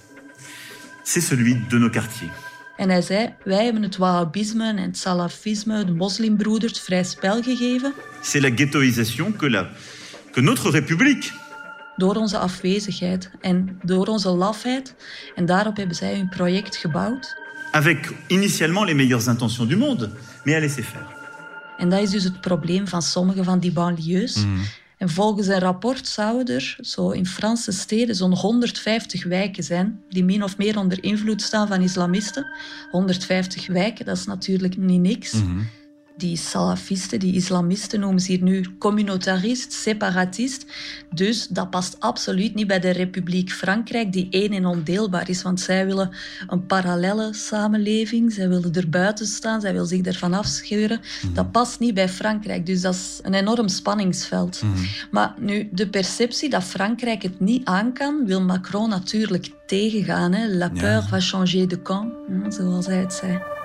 C'est 1.04 1.26
celui 1.26 1.66
de 1.70 1.78
nos 1.78 1.92
quartiers. 1.92 2.32
En 2.78 2.90
hij 2.90 3.02
zei, 3.02 3.34
wij 3.44 3.64
hebben 3.64 3.84
het 3.84 3.98
wahhabisme 3.98 4.68
en 4.68 4.78
het 4.78 4.98
salafisme, 4.98 5.86
de 5.86 5.94
moslimbroeders, 5.94 6.80
vrij 6.80 7.04
spel 7.04 7.42
gegeven. 7.42 7.94
C'est 8.22 8.42
la 8.42 8.50
ghettoisation 8.56 9.36
que, 9.36 9.50
la, 9.50 9.70
que 10.32 10.42
notre 10.42 10.70
république 10.70 11.32
door 11.96 12.16
onze 12.16 12.38
afwezigheid 12.38 13.32
en 13.42 13.80
door 13.84 14.08
onze 14.08 14.30
lafheid. 14.30 14.96
En 15.36 15.46
daarop 15.46 15.78
hebben 15.78 15.96
zij 15.96 16.16
hun 16.16 16.30
project 16.30 16.76
gebouwd 16.76 17.36
avec 17.72 18.10
initialement 18.28 18.84
les 18.86 18.94
meilleures 18.94 19.30
intentions 19.30 19.66
du 19.66 19.76
monde, 19.76 20.12
mais 20.46 20.56
à 20.56 20.60
laisser 20.60 20.84
faire. 20.84 21.16
En 21.78 21.90
dat 21.90 22.02
is 22.02 22.10
dus 22.10 22.24
het 22.24 22.42
probleem 22.42 22.88
van 22.88 23.02
sommige 23.02 23.44
van 23.44 23.60
die 23.60 23.72
banlieues. 23.72 24.36
Mm. 24.36 24.60
En 24.98 25.10
volgens 25.10 25.48
een 25.48 25.60
rapport 25.60 26.08
zouden 26.08 26.56
er 26.56 26.78
zo 26.82 27.10
in 27.10 27.26
Franse 27.26 27.72
steden 27.72 28.16
zo'n 28.16 28.36
150 28.36 29.26
wijken 29.26 29.64
zijn 29.64 30.02
die 30.10 30.24
min 30.24 30.44
of 30.44 30.58
meer 30.58 30.80
onder 30.80 31.04
invloed 31.04 31.42
staan 31.42 31.68
van 31.68 31.82
islamisten. 31.82 32.48
150 32.92 33.68
wijken, 33.68 34.06
dat 34.06 34.18
is 34.18 34.26
natuurlijk 34.26 34.78
niet 34.78 35.02
niks. 35.02 35.34
Mm 35.34 35.68
die 36.18 36.38
salafisten, 36.38 37.20
die 37.20 37.34
islamisten 37.34 38.00
noemen 38.00 38.20
ze 38.20 38.32
hier 38.32 38.44
nu 38.44 38.66
communautarist, 38.78 39.74
separatist. 39.74 40.66
Dus 41.14 41.48
dat 41.48 41.70
past 41.70 42.00
absoluut 42.00 42.56
niet 42.56 42.68
bij 42.68 42.80
de 42.80 42.90
Republiek 42.90 43.52
Frankrijk, 43.52 44.12
die 44.12 44.28
één 44.30 44.52
en 44.52 44.66
ondeelbaar 44.66 45.30
is. 45.30 45.42
Want 45.42 45.60
zij 45.60 45.86
willen 45.86 46.10
een 46.48 46.66
parallelle 46.66 47.34
samenleving, 47.34 48.34
zij 48.34 48.50
willen 48.50 48.74
er 48.74 48.90
buiten 48.90 49.26
staan, 49.26 49.62
zij 49.62 49.72
willen 49.72 49.88
zich 49.88 50.02
ervan 50.02 50.34
afscheuren. 50.34 51.00
Mhm. 51.22 51.34
Dat 51.34 51.52
past 51.52 51.80
niet 51.80 51.94
bij 51.94 52.10
Frankrijk, 52.10 52.66
dus 52.66 52.82
dat 52.82 52.94
is 52.94 53.20
een 53.22 53.34
enorm 53.34 53.68
spanningsveld. 53.68 54.62
Mhm. 54.62 54.84
Maar 55.12 55.34
nu, 55.40 55.70
de 55.72 55.90
perceptie 55.90 56.50
dat 56.50 56.64
Frankrijk 56.64 57.22
het 57.22 57.40
niet 57.40 57.66
aan 57.66 57.94
kan, 57.94 58.26
wil 58.26 58.42
Macron 58.42 58.90
natuurlijk 58.90 59.50
tegengaan. 59.66 60.34
Hè. 60.34 60.48
La 60.48 60.70
peur 60.70 61.04
va 61.04 61.20
changer 61.20 61.68
de 61.68 61.82
camp, 61.82 62.14
zoals 62.50 62.86
hij 62.86 62.98
het 62.98 63.14
zei. 63.14 63.57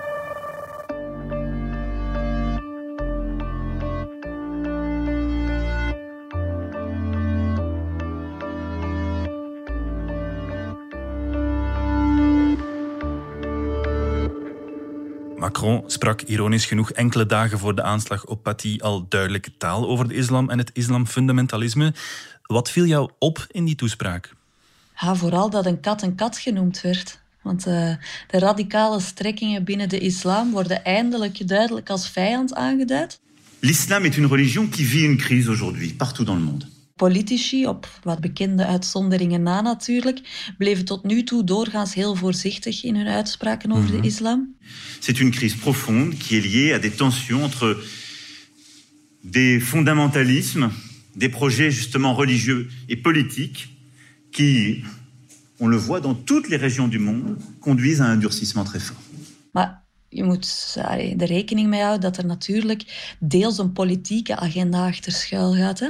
Macron 15.43 15.83
sprak 15.87 16.21
ironisch 16.21 16.65
genoeg 16.65 16.91
enkele 16.91 17.25
dagen 17.25 17.59
voor 17.59 17.75
de 17.75 17.81
aanslag 17.81 18.25
op 18.25 18.43
Paty 18.43 18.77
al 18.79 19.05
duidelijke 19.09 19.57
taal 19.57 19.87
over 19.87 20.07
de 20.07 20.13
islam 20.13 20.49
en 20.49 20.57
het 20.57 20.69
islamfundamentalisme. 20.73 21.93
Wat 22.43 22.69
viel 22.69 22.85
jou 22.85 23.09
op 23.19 23.45
in 23.51 23.65
die 23.65 23.75
toespraak? 23.75 24.33
Ja, 24.95 25.15
vooral 25.15 25.49
dat 25.49 25.65
een 25.65 25.79
kat 25.79 26.01
een 26.01 26.15
kat 26.15 26.37
genoemd 26.37 26.81
werd. 26.81 27.19
Want 27.41 27.67
uh, 27.67 27.73
de 28.27 28.39
radicale 28.39 28.99
strekkingen 28.99 29.63
binnen 29.63 29.89
de 29.89 29.99
islam 29.99 30.51
worden 30.51 30.83
eindelijk 30.83 31.47
duidelijk 31.47 31.89
als 31.89 32.09
vijand 32.09 32.53
aangeduid. 32.53 33.19
L'islam 33.59 34.03
est 34.03 34.17
une 34.17 34.27
religion 34.27 34.69
qui 34.69 34.83
vit 34.83 35.03
une 35.03 35.17
crise 35.17 35.49
aujourd'hui, 35.49 35.93
partout 35.93 36.27
dans 36.27 36.39
le 36.39 36.45
monde. 36.45 36.72
Politici, 37.03 37.67
op 37.67 37.99
wat 38.03 38.19
bekende 38.19 38.65
uitzonderingen 38.65 39.41
na 39.43 39.61
natuurlijk, 39.61 40.19
bleven 40.57 40.85
tot 40.85 41.03
nu 41.03 41.23
toe 41.23 41.43
doorgaans 41.43 41.93
heel 41.93 42.15
voorzichtig 42.15 42.83
in 42.83 42.95
hun 42.95 43.07
uitspraken 43.07 43.71
over 43.71 43.91
de 43.91 43.97
mhm. 43.97 44.05
islam. 44.05 44.55
C'est 44.99 45.19
une 45.19 45.31
crise 45.31 45.55
profonde 45.55 46.17
qui 46.17 46.35
est 46.35 46.45
liée 46.45 46.73
à 46.73 46.79
des 46.79 46.95
tensions 46.95 47.43
entre 47.43 47.77
des 49.21 49.63
fondamentalismes, 49.63 50.71
des 51.15 51.29
projets 51.29 51.71
justement 51.71 52.15
religieux 52.15 52.67
et 52.87 53.01
politiques 53.01 53.67
qui, 54.31 54.83
on 55.59 55.69
le 55.69 55.77
voit 55.77 56.01
dans 56.01 56.15
toutes 56.23 56.49
les 56.49 56.57
régions 56.57 56.89
du 56.89 56.99
monde, 56.99 57.37
conduisent 57.59 58.01
à 58.01 58.05
un 58.05 58.17
durcissement 58.17 58.63
très 58.63 58.79
fort. 58.79 59.01
Maar 59.51 59.83
je 60.09 60.23
moet 60.23 60.75
er 60.77 61.25
rekening 61.25 61.67
mee 61.69 61.81
houden 61.81 62.01
dat 62.01 62.17
er 62.17 62.25
natuurlijk 62.25 63.13
deels 63.19 63.57
een 63.57 63.73
politieke 63.73 64.35
agenda 64.35 64.87
achter 64.87 65.11
schuil 65.11 65.53
gaat. 65.53 65.79
Hè? 65.79 65.89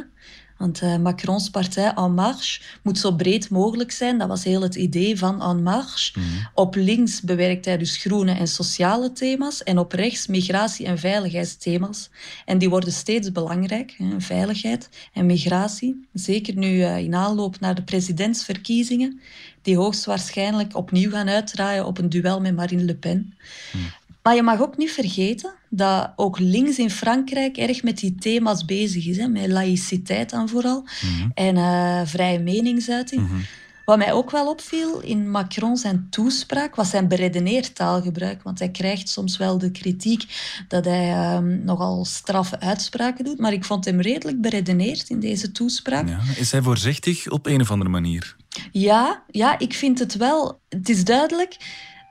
Want 0.64 0.82
uh, 0.82 0.98
Macrons 0.98 1.50
partij 1.50 1.94
En 1.96 2.14
Marche 2.14 2.62
moet 2.82 2.98
zo 2.98 3.12
breed 3.12 3.50
mogelijk 3.50 3.92
zijn. 3.92 4.18
Dat 4.18 4.28
was 4.28 4.44
heel 4.44 4.62
het 4.62 4.76
idee 4.76 5.18
van 5.18 5.42
En 5.42 5.64
Marche. 5.64 6.20
Mhm. 6.20 6.28
Op 6.54 6.76
links 6.76 7.22
bewerkt 7.22 7.66
hij 7.66 7.78
dus 7.78 7.98
groene 7.98 8.32
en 8.32 8.48
sociale 8.48 9.12
thema's. 9.12 9.64
En 9.64 9.78
op 9.78 9.92
rechts 9.92 10.28
migratie- 10.28 10.86
en 10.86 10.98
veiligheidsthema's. 10.98 12.10
En 12.46 12.58
die 12.58 12.70
worden 12.70 12.92
steeds 12.92 13.32
belangrijk. 13.32 13.96
Hè, 13.98 14.22
veiligheid 14.22 14.90
en 15.14 15.26
migratie. 15.26 16.08
Zeker 16.14 16.56
nu 16.56 16.68
uh, 16.68 16.98
in 16.98 17.16
aanloop 17.16 17.60
naar 17.60 17.76
de 17.76 17.84
presidentsverkiezingen. 17.84 19.20
Die 19.62 19.78
hoogstwaarschijnlijk 19.78 20.76
opnieuw 20.76 21.10
gaan 21.10 21.30
uitdraaien 21.30 21.86
op 21.86 21.98
een 21.98 22.10
duel 22.10 22.42
met 22.42 22.56
Marine 22.56 22.84
Le 22.84 22.96
Pen. 22.96 23.34
Mhm. 23.74 23.84
Maar 24.24 24.36
je 24.36 24.44
mag 24.44 24.62
ook 24.62 24.78
niet 24.78 24.92
vergeten 24.92 25.54
dat 25.70 26.14
ook 26.16 26.40
links 26.40 26.78
in 26.78 26.90
Frankrijk 26.90 27.58
erg 27.58 27.84
met 27.84 27.98
die 27.98 28.16
thema's 28.16 28.66
bezig 28.66 29.08
is. 29.08 29.18
Hè, 29.18 29.28
met 29.28 29.48
laïciteit 29.48 30.30
dan 30.30 30.50
vooral. 30.50 30.82
Mhm. 30.82 31.30
En 31.34 31.56
uh, 31.56 32.02
vrije 32.06 32.40
meningsuiting. 32.40 33.22
Mhm. 33.22 33.40
Wat 33.86 33.98
mij 33.98 34.14
ook 34.14 34.32
wel 34.32 34.50
opviel 34.50 35.00
in 35.00 35.32
Macron 35.32 35.78
zijn 35.78 36.08
toespraak 36.10 36.76
was 36.76 36.90
zijn 36.90 37.08
beredeneerd 37.08 37.76
taalgebruik. 37.76 38.44
Want 38.44 38.60
hij 38.60 38.70
krijgt 38.70 39.10
soms 39.10 39.38
wel 39.38 39.58
de 39.58 39.72
kritiek 39.72 40.26
dat 40.68 40.86
hij 40.86 41.36
um, 41.36 41.62
nogal 41.64 42.06
straffe 42.06 42.60
uitspraken 42.60 43.26
doet. 43.26 43.40
Maar 43.40 43.54
ik 43.54 43.66
vond 43.66 43.86
hem 43.86 44.02
redelijk 44.02 44.42
beredeneerd 44.42 45.10
in 45.10 45.20
deze 45.20 45.52
toespraak. 45.52 46.10
Ja, 46.10 46.20
is 46.38 46.52
hij 46.52 46.62
voorzichtig 46.62 47.30
op 47.30 47.46
een 47.46 47.62
of 47.62 47.72
andere 47.72 47.90
manier? 47.90 48.36
Ja, 48.72 49.24
ja, 49.32 49.60
ik 49.60 49.74
vind 49.74 50.00
het 50.00 50.18
wel. 50.18 50.60
Het 50.70 50.90
is 50.90 51.04
duidelijk 51.04 51.58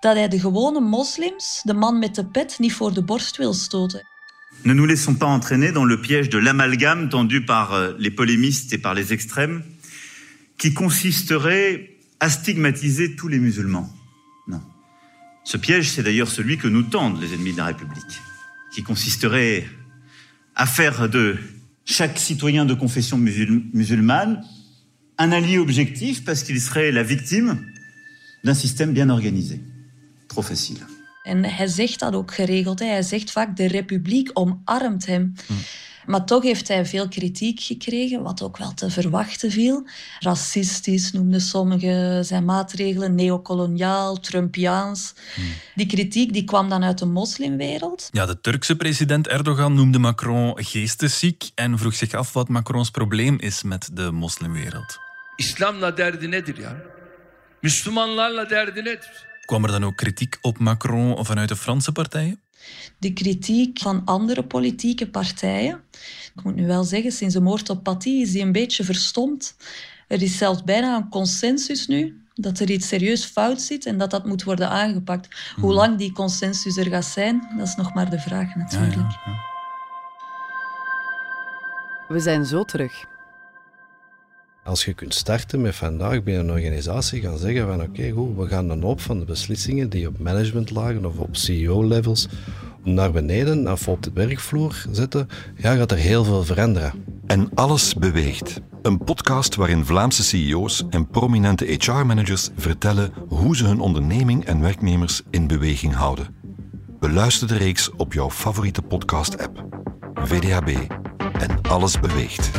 de 0.03 0.39
gewone 0.39 0.81
de 1.65 1.73
man 1.73 1.99
met 1.99 2.15
de 2.15 2.25
pet, 2.25 2.59
de 2.95 3.03
borst 3.03 3.39
stoten. 3.53 4.03
Ne 4.65 4.75
nous 4.75 4.87
laissons 4.87 5.15
pas 5.15 5.27
entraîner 5.27 5.73
dans 5.73 5.85
le 5.85 6.01
piège 6.01 6.29
de 6.29 6.39
l'amalgame 6.39 7.09
tendu 7.09 7.45
par 7.45 7.73
euh, 7.73 7.93
les 7.99 8.11
polémistes 8.11 8.73
et 8.73 8.79
par 8.79 8.95
les 8.95 9.13
extrêmes, 9.13 9.63
qui 10.59 10.73
consisterait 10.73 11.91
à 12.21 12.29
stigmatiser 12.29 13.17
tous 13.17 13.29
les 13.29 13.39
musulmans. 13.39 13.89
Non. 14.47 14.61
Ce 15.45 15.57
piège, 15.57 15.91
c'est 15.91 16.03
d'ailleurs 16.03 16.31
celui 16.31 16.59
que 16.59 16.69
nous 16.69 16.83
tendent 16.83 17.21
les 17.21 17.35
ennemis 17.35 17.53
de 17.53 17.59
la 17.59 17.67
République, 17.67 18.21
qui 18.73 18.83
consisterait 18.83 19.67
à 20.55 20.67
faire 20.67 21.09
de 21.09 21.39
chaque 21.85 22.19
citoyen 22.19 22.65
de 22.65 22.75
confession 22.75 23.19
musulmane 23.19 24.45
un 25.19 25.33
allié 25.33 25.59
objectif 25.59 26.25
parce 26.25 26.43
qu'il 26.43 26.61
serait 26.61 26.93
la 26.93 27.03
victime 27.03 27.65
d'un 28.45 28.55
système 28.55 28.93
bien 28.93 29.09
organisé. 29.09 29.61
En 31.23 31.45
hij 31.45 31.67
zegt 31.67 31.99
dat 31.99 32.15
ook 32.15 32.35
geregeld. 32.35 32.79
Hè. 32.79 32.87
Hij 32.87 33.03
zegt 33.03 33.31
vaak, 33.31 33.57
de 33.57 33.67
republiek 33.67 34.31
omarmt 34.33 35.07
hem. 35.07 35.33
Hm. 35.47 35.53
Maar 36.07 36.25
toch 36.25 36.43
heeft 36.43 36.69
hij 36.69 36.87
veel 36.87 37.09
kritiek 37.09 37.61
gekregen, 37.61 38.23
wat 38.23 38.43
ook 38.43 38.57
wel 38.57 38.75
te 38.75 38.91
verwachten 38.91 39.51
viel. 39.51 39.87
Racistisch 40.19 41.13
noemden 41.13 41.41
sommigen 41.41 42.25
zijn 42.25 42.45
maatregelen, 42.45 43.15
neocoloniaal, 43.15 44.21
Trumpiaans. 44.21 45.15
Hm. 45.35 45.41
Die 45.75 45.87
kritiek 45.87 46.33
die 46.33 46.45
kwam 46.45 46.69
dan 46.69 46.85
uit 46.85 46.99
de 46.99 47.07
moslimwereld. 47.07 48.09
Ja, 48.11 48.27
de 48.27 48.41
Turkse 48.41 48.77
president 48.77 49.29
Erdogan 49.29 49.75
noemde 49.75 49.99
Macron 49.99 50.65
geestesziek 50.65 51.51
en 51.55 51.79
vroeg 51.79 51.95
zich 51.95 52.13
af 52.15 52.33
wat 52.33 52.49
Macrons 52.49 52.91
probleem 52.91 53.39
is 53.39 53.63
met 53.63 53.91
de 53.93 54.11
moslimwereld. 54.11 54.99
İslam'la 55.37 55.97
derdi 55.97 56.29
nedir 56.29 56.59
ya? 56.59 56.77
Müslümanlarla 57.63 58.51
derdi 58.51 58.81
nedir? 58.81 59.32
Kwam 59.53 59.65
er 59.65 59.71
dan 59.71 59.85
ook 59.85 59.97
kritiek 59.97 60.39
op 60.41 60.59
Macron 60.59 61.25
vanuit 61.25 61.49
de 61.49 61.57
Franse 61.57 61.93
partijen? 61.93 62.41
De 62.99 63.13
kritiek 63.13 63.79
van 63.79 64.03
andere 64.05 64.45
politieke 64.45 65.11
partijen. 65.11 65.81
Ik 66.35 66.45
moet 66.45 66.55
nu 66.55 66.67
wel 66.67 66.85
zeggen, 66.85 67.13
sinds 67.13 67.35
de 67.35 67.41
moord 67.41 67.71
op 67.71 67.83
Paty 67.83 68.09
is 68.09 68.33
die 68.33 68.43
een 68.43 68.53
beetje 68.53 68.85
verstomd. 68.85 69.57
Er 70.09 70.23
is 70.23 70.39
zelfs 70.39 70.65
bijna 70.65 70.97
een 70.97 71.09
consensus 71.09 71.87
nu 71.87 72.23
dat 72.35 72.59
er 72.59 72.71
iets 72.71 72.89
serieus 72.89 73.25
fout 73.25 73.61
zit 73.61 73.87
en 73.87 73.99
dat 73.99 74.11
dat 74.11 74.27
moet 74.27 74.43
worden 74.43 74.69
aangepakt. 74.69 75.29
Hoe 75.55 75.69
mhm. 75.69 75.79
lang 75.79 75.99
die 75.99 76.13
consensus 76.13 76.77
er 76.77 76.87
gaat 76.87 77.05
zijn, 77.05 77.49
dat 77.57 77.67
is 77.67 77.75
nog 77.75 77.95
maar 77.95 78.11
de 78.11 78.21
vraag 78.21 78.55
natuurlijk. 78.55 78.95
Ja, 78.95 79.21
ja, 79.25 79.33
ja. 79.33 79.41
We 82.09 82.21
zijn 82.21 82.47
zo 82.47 82.65
terug. 82.65 83.12
Als 84.65 84.85
je 84.85 84.93
kunt 84.93 85.15
starten 85.15 85.61
met 85.61 85.75
vandaag 85.75 86.23
bij 86.23 86.39
een 86.39 86.51
organisatie 86.51 87.21
gaan 87.21 87.39
zeggen 87.39 87.67
van 87.67 87.83
oké, 87.83 88.11
goed, 88.11 88.37
we 88.37 88.47
gaan 88.47 88.71
een 88.71 88.83
hoop 88.83 89.01
van 89.01 89.19
de 89.19 89.25
beslissingen 89.25 89.89
die 89.89 90.07
op 90.07 90.19
managementlagen 90.19 91.05
of 91.05 91.19
op 91.19 91.37
CEO-levels 91.37 92.29
naar 92.83 93.13
beneden 93.13 93.73
of 93.73 93.89
op 93.89 94.03
de 94.03 94.11
werkvloer 94.15 94.87
zetten, 94.91 95.29
ja, 95.57 95.75
gaat 95.75 95.91
er 95.91 95.97
heel 95.97 96.25
veel 96.25 96.45
veranderen. 96.45 96.93
En 97.27 97.51
alles 97.55 97.95
beweegt. 97.95 98.61
Een 98.83 98.99
podcast 98.99 99.55
waarin 99.55 99.85
Vlaamse 99.85 100.25
CEO's 100.25 100.85
en 100.91 101.09
prominente 101.09 101.65
HR-managers 101.65 102.51
vertellen 102.57 103.13
hoe 103.29 103.57
ze 103.57 103.67
hun 103.67 103.81
onderneming 103.81 104.45
en 104.45 104.61
werknemers 104.61 105.23
in 105.31 105.47
beweging 105.47 105.95
houden. 105.95 106.35
Beluister 107.01 107.49
de 107.49 107.57
reeks 107.57 107.91
op 107.97 108.13
jouw 108.13 108.31
favoriete 108.31 108.83
podcast-app. 108.83 109.65
VDHB 110.15 110.77
en 111.39 111.61
alles 111.63 112.01
beweegt. 112.01 112.51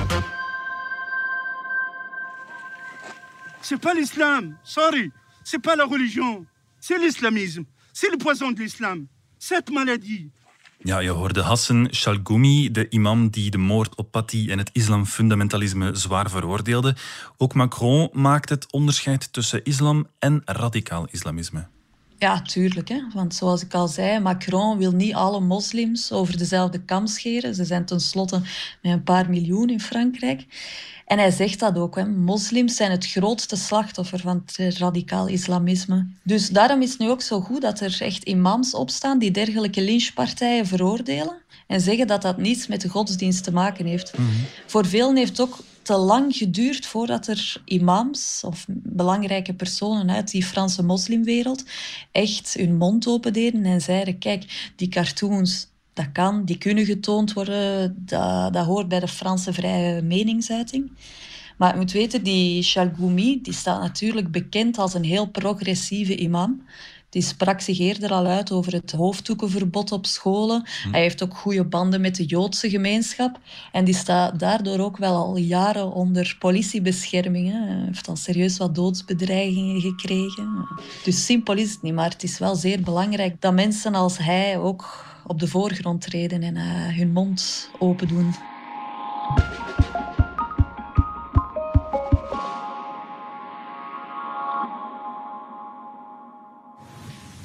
C'est 3.63 3.79
pas 3.79 3.93
l'islam, 3.93 4.57
sorry. 4.63 5.11
C'est 5.45 5.61
pas 5.61 5.77
la 5.77 5.85
religion. 5.85 6.45
C'est 6.81 6.99
l'islamisme. 6.99 7.63
C'est 7.93 8.11
le 8.11 8.17
poison 8.17 8.51
de 8.51 8.59
l'islam. 8.59 9.07
Cette 9.39 9.69
maladie. 9.71 10.29
Ja, 10.85 11.01
je 11.01 11.09
hoorde 11.09 11.37
Hassan 11.37 11.87
Shalgoumi, 11.91 12.69
de 12.71 12.87
imam 12.89 13.29
die 13.29 13.51
de 13.51 13.57
moord 13.57 13.95
op 13.95 14.11
Patti 14.11 14.49
en 14.51 14.57
het 14.57 14.69
islamfundamentalisme 14.73 15.95
zwaar 15.95 16.29
veroordeelde. 16.29 16.95
Ook 17.37 17.53
Macron 17.53 18.09
maakt 18.11 18.49
het 18.49 18.71
onderscheid 18.71 19.33
tussen 19.33 19.63
islam 19.63 20.07
en 20.19 20.41
radicaal 20.45 21.07
islamisme. 21.11 21.67
Ja, 22.23 22.41
tuurlijk. 22.41 22.89
Hè? 22.89 23.01
Want 23.13 23.35
zoals 23.35 23.63
ik 23.63 23.73
al 23.73 23.87
zei, 23.87 24.19
Macron 24.19 24.77
wil 24.77 24.91
niet 24.91 25.13
alle 25.13 25.39
moslims 25.39 26.11
over 26.11 26.37
dezelfde 26.37 26.83
kam 26.83 27.07
scheren. 27.07 27.55
Ze 27.55 27.65
zijn 27.65 27.85
tenslotte 27.85 28.41
met 28.81 28.91
een 28.91 29.03
paar 29.03 29.29
miljoen 29.29 29.69
in 29.69 29.79
Frankrijk. 29.79 30.45
En 31.05 31.17
hij 31.17 31.31
zegt 31.31 31.59
dat 31.59 31.77
ook. 31.77 31.95
Hè. 31.95 32.05
Moslims 32.05 32.75
zijn 32.75 32.91
het 32.91 33.05
grootste 33.05 33.55
slachtoffer 33.55 34.19
van 34.19 34.43
het 34.45 34.77
radicaal 34.77 35.27
islamisme. 35.27 36.07
Dus 36.23 36.49
daarom 36.49 36.81
is 36.81 36.89
het 36.89 36.99
nu 36.99 37.09
ook 37.09 37.21
zo 37.21 37.39
goed 37.39 37.61
dat 37.61 37.79
er 37.79 37.97
echt 38.01 38.23
imams 38.23 38.73
opstaan 38.73 39.19
die 39.19 39.31
dergelijke 39.31 39.81
lynchpartijen 39.81 40.65
veroordelen 40.65 41.35
en 41.67 41.81
zeggen 41.81 42.07
dat 42.07 42.21
dat 42.21 42.37
niets 42.37 42.67
met 42.67 42.81
de 42.81 42.89
godsdienst 42.89 43.43
te 43.43 43.51
maken 43.51 43.85
heeft. 43.85 44.17
Mhm. 44.17 44.27
Voor 44.65 44.85
velen 44.85 45.15
heeft 45.15 45.41
ook 45.41 45.59
te 45.83 45.97
lang 45.97 46.35
geduurd 46.35 46.85
voordat 46.85 47.27
er 47.27 47.61
imams 47.65 48.41
of 48.45 48.65
belangrijke 48.69 49.53
personen 49.53 50.09
uit 50.09 50.31
die 50.31 50.45
Franse 50.45 50.83
moslimwereld 50.83 51.63
echt 52.11 52.53
hun 52.53 52.75
mond 52.75 53.07
opendeden 53.07 53.65
en 53.65 53.81
zeiden: 53.81 54.17
Kijk, 54.17 54.71
die 54.75 54.87
cartoons, 54.87 55.67
dat 55.93 56.11
kan, 56.11 56.45
die 56.45 56.57
kunnen 56.57 56.85
getoond 56.85 57.33
worden, 57.33 57.95
dat, 58.05 58.53
dat 58.53 58.65
hoort 58.65 58.87
bij 58.87 58.99
de 58.99 59.07
Franse 59.07 59.53
vrije 59.53 60.01
meningsuiting. 60.01 60.91
Maar 61.57 61.71
je 61.71 61.79
moet 61.79 61.91
weten, 61.91 62.23
die 62.23 62.63
Chalgoumi 62.63 63.41
die 63.41 63.53
staat 63.53 63.81
natuurlijk 63.81 64.31
bekend 64.31 64.77
als 64.77 64.93
een 64.93 65.03
heel 65.03 65.25
progressieve 65.25 66.15
imam. 66.15 66.63
Die 67.13 67.21
sprak 67.21 67.61
zich 67.61 67.79
eerder 67.79 68.11
al 68.11 68.25
uit 68.25 68.51
over 68.51 68.73
het 68.73 68.91
hoofddoekenverbod 68.91 69.91
op 69.91 70.05
scholen. 70.05 70.63
Hm. 70.83 70.91
Hij 70.91 71.01
heeft 71.01 71.23
ook 71.23 71.37
goede 71.37 71.63
banden 71.63 72.01
met 72.01 72.15
de 72.15 72.25
Joodse 72.25 72.69
gemeenschap. 72.69 73.39
En 73.71 73.85
die 73.85 73.93
staat 73.93 74.39
daardoor 74.39 74.79
ook 74.79 74.97
wel 74.97 75.15
al 75.15 75.37
jaren 75.37 75.91
onder 75.91 76.35
politiebescherming. 76.39 77.51
Hij 77.51 77.83
heeft 77.85 78.07
al 78.07 78.15
serieus 78.15 78.57
wat 78.57 78.75
doodsbedreigingen 78.75 79.81
gekregen. 79.81 80.67
Dus 81.03 81.25
simpel 81.25 81.55
is 81.55 81.71
het 81.71 81.81
niet, 81.81 81.93
maar 81.93 82.09
het 82.09 82.23
is 82.23 82.39
wel 82.39 82.55
zeer 82.55 82.81
belangrijk 82.81 83.41
dat 83.41 83.53
mensen 83.53 83.95
als 83.95 84.17
hij 84.17 84.57
ook 84.57 85.05
op 85.27 85.39
de 85.39 85.47
voorgrond 85.47 86.01
treden 86.01 86.43
en 86.43 86.55
uh, 86.55 86.97
hun 86.97 87.11
mond 87.11 87.69
open 87.79 88.07
doen. 88.07 88.35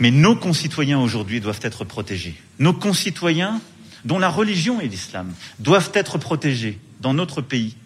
Mais 0.01 0.11
nos 0.11 0.37
concitoyens 0.37 1.01
aujourd'hui 1.01 1.41
doivent 1.41 1.61
être 1.63 1.85
protégés. 1.85 2.41
Nos 2.59 2.73
concitoyens, 2.73 3.61
dont 4.05 4.19
la 4.19 4.29
religion 4.29 4.81
est 4.81 4.87
l'islam, 4.87 5.33
doivent 5.59 5.91
être 5.95 6.19
protégés 6.19 6.79
dans 7.01 7.15
notre 7.15 7.43
pays 7.43 7.77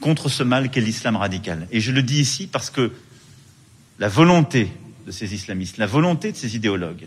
contre 0.00 0.28
ce 0.28 0.42
mal 0.42 0.70
qu'est 0.70 0.80
l'islam 0.80 1.16
radical. 1.16 1.68
Et 1.70 1.80
je 1.80 1.92
le 1.92 2.02
dis 2.02 2.20
ici 2.20 2.46
parce 2.46 2.70
que 2.70 2.92
la 3.98 4.08
volonté 4.08 4.72
de 5.06 5.12
ces 5.12 5.34
islamistes, 5.34 5.78
la 5.78 5.86
volonté 5.86 6.32
de 6.32 6.36
ces 6.36 6.56
idéologues, 6.56 7.06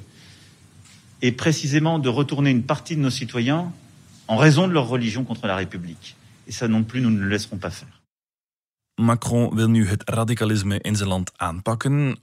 est 1.21 1.31
précisément 1.31 1.99
de 1.99 2.09
retourner 2.09 2.51
une 2.51 2.63
partie 2.63 2.95
de 2.95 3.01
nos 3.01 3.09
citoyens 3.09 3.71
en 4.27 4.37
raison 4.37 4.67
de 4.67 4.73
leur 4.73 4.87
religion 4.87 5.23
contre 5.23 5.47
la 5.47 5.55
République. 5.55 6.15
Et 6.47 6.51
ça 6.51 6.67
non 6.67 6.83
plus, 6.83 7.01
nous 7.01 7.09
ne 7.09 7.19
le 7.19 7.27
laisserons 7.27 7.57
pas 7.57 7.71
faire. 7.71 8.01
Macron 8.95 9.49
wil 9.55 9.67
nu 9.67 9.87
het 9.87 10.09
radicalisme 10.09 10.79
in 10.79 10.95
zijn 10.95 11.09
land 11.09 11.31
aanpakken. 11.35 12.17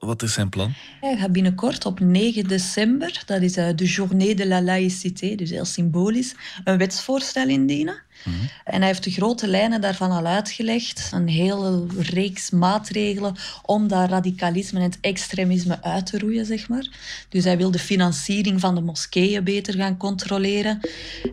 Wat 0.00 0.22
is 0.22 0.32
zijn 0.32 0.48
plan? 0.48 0.72
Hij 1.00 1.16
gaat 1.16 1.32
binnenkort 1.32 1.86
op 1.86 2.00
9 2.00 2.44
december, 2.48 3.22
dat 3.26 3.42
is 3.42 3.56
eh, 3.56 3.68
de 3.76 3.84
Journée 3.84 4.34
de 4.34 4.46
la 4.46 4.62
Laïcité, 4.62 5.34
dus 5.34 5.50
heel 5.50 5.64
symbolisch, 5.64 6.34
een 6.64 6.78
wetsvoorstel 6.78 7.48
indienen. 7.48 8.02
En 8.64 8.78
hij 8.78 8.86
heeft 8.86 9.04
de 9.04 9.10
grote 9.10 9.46
lijnen 9.46 9.80
daarvan 9.80 10.10
al 10.10 10.26
uitgelegd. 10.26 11.10
Een 11.12 11.28
hele 11.28 11.86
reeks 11.98 12.50
maatregelen 12.50 13.36
om 13.62 13.88
dat 13.88 14.08
radicalisme 14.08 14.78
en 14.78 14.84
het 14.84 14.98
extremisme 15.00 15.82
uit 15.82 16.06
te 16.06 16.18
roeien, 16.18 16.46
zeg 16.46 16.68
maar. 16.68 16.88
Dus 17.28 17.44
hij 17.44 17.56
wil 17.56 17.70
de 17.70 17.78
financiering 17.78 18.60
van 18.60 18.74
de 18.74 18.80
moskeeën 18.80 19.44
beter 19.44 19.74
gaan 19.74 19.96
controleren. 19.96 20.78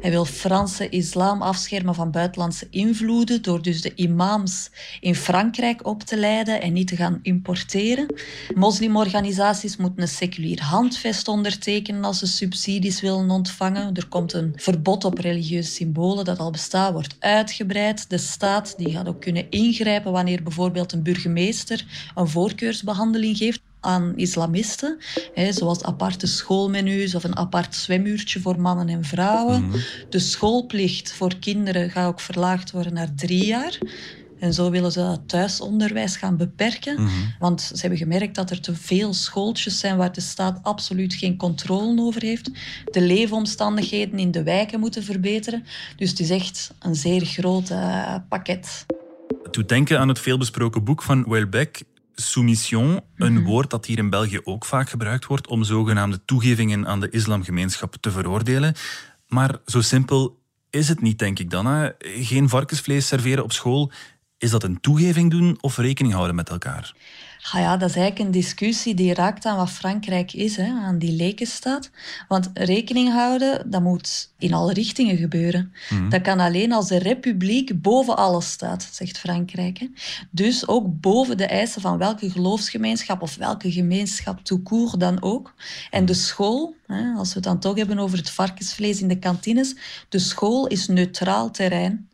Hij 0.02 0.12
wil 0.12 0.26
Franse 0.26 0.90
islam 0.90 1.42
afschermen 1.42 1.96
van 1.96 2.12
buitenlandse 2.12 2.68
invloeden 2.70 3.42
door 3.42 3.62
dus 3.62 3.82
de 3.82 3.94
imams 3.96 4.70
in 5.00 5.16
Frankrijk 5.16 5.86
op 5.86 6.04
te 6.04 6.18
leiden 6.18 6.62
en 6.62 6.74
niet 6.74 6.88
te 6.88 6.96
gaan 6.96 7.20
importeren. 7.22 8.14
Moslimorganisaties 8.56 9.78
moeten 9.78 10.02
een 10.02 10.08
seculier 10.08 10.62
handvest 10.62 11.28
ondertekenen 11.28 12.04
als 12.04 12.20
ze 12.20 12.28
subsidies 12.28 13.02
willen 13.02 13.30
ontvangen. 13.30 13.94
Er 13.94 14.08
komt 14.08 14.34
een 14.34 14.54
verbod 14.56 15.04
op 15.04 15.18
religieuze 15.18 15.72
symbolen 15.72 16.26
dat 16.26 16.40
al 16.40 16.52
bestaat, 16.52 16.74
wordt 16.92 17.16
uitgebreid. 17.20 18.10
De 18.10 18.18
staat 18.18 18.74
die 18.78 18.92
gaat 18.92 19.08
ook 19.08 19.22
kunnen 19.22 19.50
ingrijpen 19.50 20.12
wanneer 20.12 20.44
bijvoorbeeld 20.44 20.92
een 20.92 21.04
burgemeester 21.04 21.86
een 22.16 22.28
voorkeursbehandeling 22.28 23.38
geeft 23.38 23.62
aan 23.80 24.14
islamisten, 24.16 24.98
hè, 25.34 25.52
zoals 25.52 25.84
aparte 25.84 26.28
schoolmenu's 26.28 27.16
of 27.16 27.24
een 27.24 27.38
apart 27.38 27.76
zwemuurtje 27.76 28.40
voor 28.40 28.62
mannen 28.62 28.90
en 28.90 29.04
vrouwen. 29.04 29.72
De 30.10 30.20
schoolplicht 30.20 31.14
voor 31.14 31.36
kinderen 31.40 31.90
gaat 31.90 32.08
ook 32.08 32.20
verlaagd 32.20 32.72
worden 32.72 32.94
naar 32.94 33.16
drie 33.16 33.46
jaar. 33.46 33.78
En 34.46 34.54
zo 34.54 34.70
willen 34.70 34.92
ze 34.92 35.00
het 35.00 35.30
thuisonderwijs 35.30 36.18
gaan 36.18 36.38
beperken. 36.38 37.10
Want 37.40 37.62
ze 37.62 37.78
hebben 37.80 37.98
gemerkt 37.98 38.36
dat 38.36 38.50
er 38.50 38.62
te 38.62 38.76
veel 38.76 39.14
schooltjes 39.14 39.80
zijn 39.80 39.98
waar 39.98 40.12
de 40.12 40.22
staat 40.22 40.60
absoluut 40.62 41.14
geen 41.14 41.38
controle 41.38 42.02
over 42.02 42.22
heeft. 42.22 42.52
De 42.92 43.02
leefomstandigheden 43.02 44.20
in 44.20 44.32
de 44.32 44.44
wijken 44.44 44.80
moeten 44.80 45.04
verbeteren. 45.04 45.64
Dus 45.96 46.10
het 46.10 46.20
is 46.20 46.30
echt 46.30 46.74
een 46.80 46.96
zeer 46.96 47.26
groot 47.26 47.70
eh, 47.70 48.16
pakket. 48.30 48.86
Het 49.44 49.54
doet 49.54 49.70
denken 49.70 50.00
aan 50.00 50.08
het 50.08 50.20
veelbesproken 50.20 50.84
boek 50.84 51.02
van 51.02 51.24
Welbeck, 51.28 51.84
Soumission, 52.16 53.00
een 53.16 53.44
woord 53.44 53.70
dat 53.70 53.86
hier 53.86 53.98
in 53.98 54.10
België 54.10 54.40
ook 54.44 54.66
vaak 54.66 54.90
gebruikt 54.90 55.26
wordt 55.26 55.48
om 55.48 55.64
zogenaamde 55.64 56.26
toegevingen 56.26 56.88
aan 56.88 57.00
de 57.00 57.10
islamgemeenschap 57.10 57.96
te 58.00 58.12
veroordelen. 58.12 58.74
Maar 59.28 59.58
zo 59.66 59.82
simpel 59.82 60.44
is 60.70 60.88
het 60.88 61.02
niet, 61.02 61.20
denk 61.20 61.40
ik 61.40 61.50
dan. 61.50 61.66
Hè? 61.66 61.90
Geen 62.00 62.50
varkensvlees 62.50 63.08
serveren 63.08 63.44
op 63.44 63.52
school. 63.52 63.92
Is 64.38 64.52
dat 64.52 64.64
een 64.64 64.80
toegeving 64.82 65.32
doen 65.32 65.58
of 65.62 65.78
rekening 65.78 66.14
houden 66.14 66.36
met 66.36 66.50
elkaar? 66.50 66.96
Ah 67.52 67.62
ja, 67.62 67.78
dat 67.78 67.90
is 67.90 67.96
eigenlijk 67.96 68.26
een 68.26 68.42
discussie 68.42 68.94
die 68.94 69.14
raakt 69.14 69.46
aan 69.46 69.58
wat 69.58 69.70
Frankrijk 69.70 70.34
is, 70.34 70.56
hè, 70.56 70.70
aan 70.70 70.98
die 70.98 71.12
lekenstaat. 71.12 71.90
Want 72.28 72.52
rekening 72.54 73.12
houden, 73.12 73.70
dat 73.70 73.82
moet 73.82 74.32
in 74.38 74.54
alle 74.54 74.74
richtingen 74.74 75.18
gebeuren. 75.18 75.74
Dat 76.10 76.22
kan 76.22 76.40
alleen 76.40 76.72
als 76.72 76.88
de 76.88 76.98
republiek 76.98 77.82
boven 77.82 78.18
alles 78.18 78.52
staat, 78.52 78.90
zegt 78.92 79.18
Frankrijk. 79.18 79.78
Hè. 79.78 79.88
Dus 80.32 80.68
ook 80.68 81.00
boven 81.02 81.38
de 81.38 81.46
eisen 81.46 81.82
van 81.82 81.98
welke 81.98 82.30
geloofsgemeenschap 82.30 83.22
of 83.22 83.36
welke 83.36 83.72
gemeenschap 83.72 84.40
court 84.64 85.00
dan 85.00 85.22
ook. 85.22 85.54
En 85.90 86.06
de 86.06 86.14
school, 86.14 86.76
hè, 86.88 87.14
als 87.14 87.28
we 87.28 87.36
het 87.36 87.44
dan 87.44 87.60
toch 87.60 87.78
hebben 87.78 88.00
over 88.00 88.18
het 88.18 88.30
varkensvlees 88.30 89.02
in 89.02 89.08
de 89.08 89.20
kantines, 89.20 89.76
de 90.10 90.20
school 90.20 90.68
is 90.68 90.88
neutraal 90.88 91.52
terrein. 91.52 92.10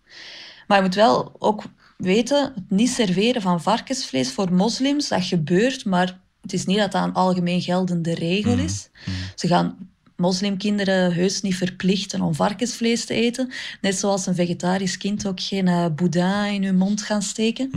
Maar 0.67 0.77
je 0.77 0.83
moet 0.83 0.95
wel 0.95 1.35
ook 1.39 1.63
weten, 2.01 2.51
het 2.55 2.69
niet 2.69 2.89
serveren 2.89 3.41
van 3.41 3.61
varkensvlees 3.61 4.31
voor 4.31 4.53
moslims, 4.53 5.07
dat 5.07 5.23
gebeurt, 5.23 5.85
maar 5.85 6.19
het 6.41 6.53
is 6.53 6.65
niet 6.65 6.77
dat 6.77 6.91
dat 6.91 7.03
een 7.03 7.13
algemeen 7.13 7.61
geldende 7.61 8.13
regel 8.13 8.57
is. 8.57 8.89
Ze 9.35 9.47
gaan 9.47 9.77
moslimkinderen 10.15 11.13
heus 11.13 11.41
niet 11.41 11.55
verplichten 11.55 12.21
om 12.21 12.35
varkensvlees 12.35 13.05
te 13.05 13.13
eten. 13.13 13.51
Net 13.81 13.95
zoals 13.95 14.25
een 14.25 14.35
vegetarisch 14.35 14.97
kind 14.97 15.27
ook 15.27 15.39
geen 15.39 15.67
uh, 15.67 15.85
boudin 15.95 16.53
in 16.53 16.63
hun 16.63 16.77
mond 16.77 17.01
gaan 17.01 17.21
steken. 17.21 17.71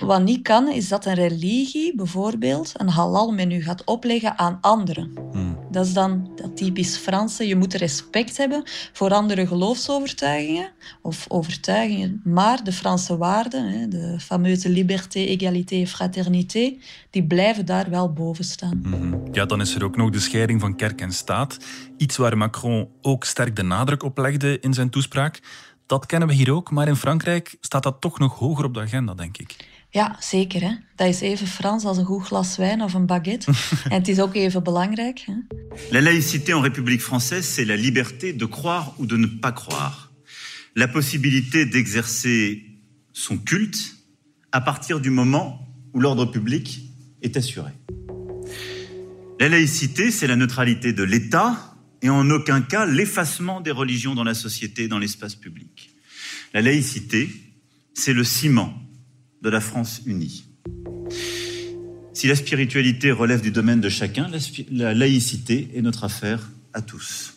Wat 0.00 0.22
niet 0.22 0.42
kan, 0.42 0.72
is 0.72 0.88
dat 0.88 1.06
een 1.06 1.14
religie 1.14 1.96
bijvoorbeeld 1.96 2.72
een 2.76 2.88
halal-menu 2.88 3.62
gaat 3.62 3.84
opleggen 3.84 4.38
aan 4.38 4.58
anderen. 4.60 5.12
Dat 5.70 5.86
is 5.86 5.92
dan 5.92 6.30
dat 6.36 6.56
typisch 6.56 6.96
Franse. 6.96 7.46
Je 7.46 7.56
moet 7.56 7.74
respect 7.74 8.36
hebben 8.36 8.62
voor 8.92 9.10
andere 9.10 9.46
geloofsovertuigingen 9.46 10.70
of 11.02 11.24
overtuigingen. 11.28 12.20
Maar 12.24 12.64
de 12.64 12.72
Franse 12.72 13.16
waarden, 13.16 13.90
de 13.90 14.16
fameuze 14.20 14.68
liberté, 14.68 15.18
égalité, 15.18 15.86
fraternité, 15.86 16.76
die 17.10 17.26
blijven 17.26 17.66
daar 17.66 17.90
wel 17.90 18.12
boven 18.12 18.44
staan. 18.44 18.82
Ja, 19.32 19.46
dan 19.46 19.60
is 19.60 19.74
er 19.74 19.84
ook 19.84 19.96
nog 19.96 20.10
de 20.10 20.20
scheiding 20.20 20.60
van 20.60 20.76
kerk 20.76 21.00
en 21.00 21.12
staat. 21.12 21.58
Iets 21.96 22.16
waar 22.16 22.36
Macron 22.36 22.88
ook 23.02 23.24
sterk 23.24 23.56
de 23.56 23.62
nadruk 23.62 24.02
op 24.02 24.18
legde 24.18 24.60
in 24.60 24.74
zijn 24.74 24.90
toespraak. 24.90 25.40
Dat 25.86 26.06
kennen 26.06 26.28
we 26.28 26.34
hier 26.34 26.52
ook, 26.52 26.70
maar 26.70 26.88
in 26.88 26.96
Frankrijk 26.96 27.56
staat 27.60 27.82
dat 27.82 28.00
toch 28.00 28.18
nog 28.18 28.38
hoger 28.38 28.64
op 28.64 28.74
de 28.74 28.80
agenda, 28.80 29.14
denk 29.14 29.38
ik. 29.38 29.56
Ja, 29.90 30.16
zeker. 30.20 30.60
Hè? 30.60 30.74
Dat 30.96 31.08
is 31.08 31.20
even 31.20 31.46
Frans 31.46 31.84
als 31.84 31.96
een 31.96 32.04
goed 32.04 32.22
glas 32.22 32.56
wijn 32.56 32.82
of 32.82 32.94
een 32.94 33.06
baguette. 33.06 33.52
en 33.84 33.98
het 33.98 34.08
is 34.08 34.20
ook 34.20 34.34
even 34.34 34.62
belangrijk. 34.62 35.18
Hè? 35.18 35.32
La 35.90 36.00
laïcité 36.00 36.52
en 36.52 36.62
République 36.62 37.02
française, 37.02 37.54
c'est 37.54 37.66
la 37.66 37.76
liberté 37.76 38.36
de 38.36 38.48
croire 38.48 38.94
ou 38.98 39.06
de 39.06 39.16
ne 39.16 39.26
pas 39.26 39.52
croire. 39.52 40.12
La 40.74 40.88
possibilité 40.88 41.66
d'exercer 41.66 42.64
son 43.12 43.38
culte 43.38 43.96
à 44.52 44.60
partir 44.60 45.00
du 45.00 45.10
moment 45.10 45.66
où 45.94 46.00
l'ordre 46.00 46.26
public 46.26 46.80
est 47.22 47.36
assuré. 47.36 47.72
La 49.40 49.48
laïcité, 49.48 50.10
c'est 50.10 50.26
la 50.26 50.36
neutralité 50.36 50.92
de 50.92 51.02
l'État 51.02 51.74
et 52.02 52.10
en 52.10 52.30
aucun 52.30 52.60
cas 52.60 52.86
l'effacement 52.86 53.60
des 53.60 53.70
religions 53.70 54.14
dans 54.14 54.24
la 54.24 54.34
société 54.34 54.84
et 54.84 54.88
dans 54.88 54.98
l'espace 54.98 55.34
public. 55.34 55.90
La 56.52 56.60
laïcité, 56.60 57.30
c'est 57.94 58.12
le 58.12 58.24
ciment 58.24 58.87
de 59.42 59.50
la 59.50 59.60
France 59.60 60.02
unie. 60.04 60.44
Si 62.12 62.26
la 62.26 62.34
spiritualité 62.34 63.12
relève 63.12 63.40
du 63.40 63.50
domaine 63.50 63.80
de 63.80 63.88
chacun, 63.88 64.28
la, 64.72 64.94
laïcité 64.94 65.70
est 65.74 65.82
notre 65.82 66.04
affaire 66.04 66.50
à 66.72 66.82
tous. 66.82 67.34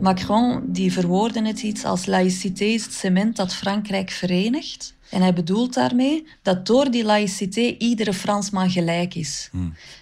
Macron 0.00 0.62
die 0.66 0.92
verwoordde 0.92 1.46
het 1.46 1.62
iets 1.62 1.84
als 1.84 2.06
laïcité 2.06 2.64
is 2.64 2.84
het 2.84 2.92
cement 2.92 3.36
dat 3.36 3.54
Frankrijk 3.54 4.10
verenigt? 4.10 4.94
En 5.12 5.22
hij 5.22 5.32
bedoelt 5.32 5.74
daarmee 5.74 6.26
dat 6.42 6.66
door 6.66 6.90
die 6.90 7.04
laïcité 7.04 7.60
iedere 7.78 8.14
Fransman 8.14 8.70
gelijk 8.70 9.14
is. 9.14 9.50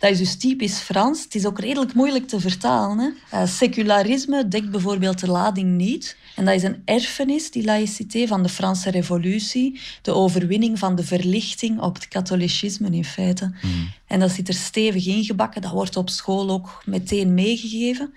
Dat 0.01 0.11
is 0.11 0.19
dus 0.19 0.37
typisch 0.37 0.79
Frans. 0.79 1.23
Het 1.23 1.35
is 1.35 1.47
ook 1.47 1.61
redelijk 1.61 1.95
moeilijk 1.95 2.29
te 2.29 2.41
vertalen. 2.41 2.99
Hè? 2.99 3.39
Eh, 3.39 3.47
secularisme 3.47 4.49
dekt 4.49 4.71
bijvoorbeeld 4.71 5.21
de 5.21 5.31
lading 5.31 5.77
niet. 5.77 6.17
En 6.37 6.45
dat 6.45 6.55
is 6.55 6.63
een 6.63 6.83
erfenis, 6.85 7.51
die 7.51 7.65
laïcité, 7.65 8.27
van 8.27 8.43
de 8.43 8.49
Franse 8.49 8.91
revolutie. 8.91 9.81
De 10.03 10.15
overwinning 10.15 10.79
van 10.79 10.95
de 10.95 11.05
verlichting 11.05 11.81
op 11.81 11.95
het 11.95 12.09
katholicisme 12.09 12.91
in 12.91 13.05
feite. 13.05 13.53
En 14.07 14.21
dat 14.21 14.31
zit 14.31 14.49
er 14.49 14.55
stevig 14.55 15.07
ingebakken. 15.07 15.63
Dat 15.63 15.71
wordt 15.71 15.97
op 15.97 16.11
school 16.11 16.51
ook 16.51 16.83
meteen 16.87 17.35
meegegeven. 17.35 18.15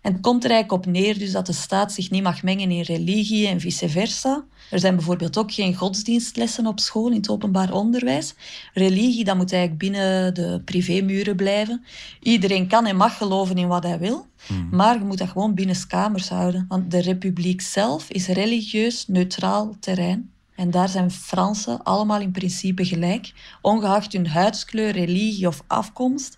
En 0.00 0.12
het 0.12 0.20
komt 0.20 0.44
er 0.44 0.50
eigenlijk 0.50 0.86
op 0.86 0.92
neer 0.92 1.18
dus 1.18 1.32
dat 1.32 1.46
de 1.46 1.52
staat 1.52 1.92
zich 1.92 2.10
niet 2.10 2.22
mag 2.22 2.42
mengen 2.42 2.70
in 2.70 2.82
religie 2.82 3.46
en 3.46 3.60
vice 3.60 3.88
versa. 3.88 4.44
Er 4.70 4.78
zijn 4.78 4.94
bijvoorbeeld 4.94 5.38
ook 5.38 5.52
geen 5.52 5.74
godsdienstlessen 5.74 6.66
op 6.66 6.80
school 6.80 7.10
in 7.10 7.16
het 7.16 7.30
openbaar 7.30 7.72
onderwijs. 7.72 8.34
Religie 8.72 9.24
dat 9.24 9.36
moet 9.36 9.52
eigenlijk 9.52 9.82
binnen 9.82 10.34
de 10.34 10.62
privémuren 10.64 11.36
blijven. 11.36 11.84
Iedereen 12.20 12.66
kan 12.66 12.86
en 12.86 12.96
mag 12.96 13.16
geloven 13.16 13.56
in 13.56 13.68
wat 13.68 13.82
hij 13.82 13.98
wil, 13.98 14.26
maar 14.70 14.98
je 14.98 15.04
moet 15.04 15.18
dat 15.18 15.28
gewoon 15.28 15.54
binnen 15.54 15.86
kamers 15.86 16.28
houden. 16.28 16.64
Want 16.68 16.90
de 16.90 17.00
republiek 17.00 17.60
zelf 17.60 18.10
is 18.10 18.26
religieus 18.26 19.04
neutraal 19.08 19.76
terrein. 19.80 20.30
En 20.60 20.70
daar 20.70 20.88
zijn 20.88 21.10
Fransen 21.10 21.82
allemaal 21.82 22.20
in 22.20 22.30
principe 22.30 22.84
gelijk, 22.84 23.32
ongeacht 23.60 24.12
hun 24.12 24.26
huidskleur, 24.26 24.90
religie 24.92 25.46
of 25.46 25.62
afkomst. 25.66 26.36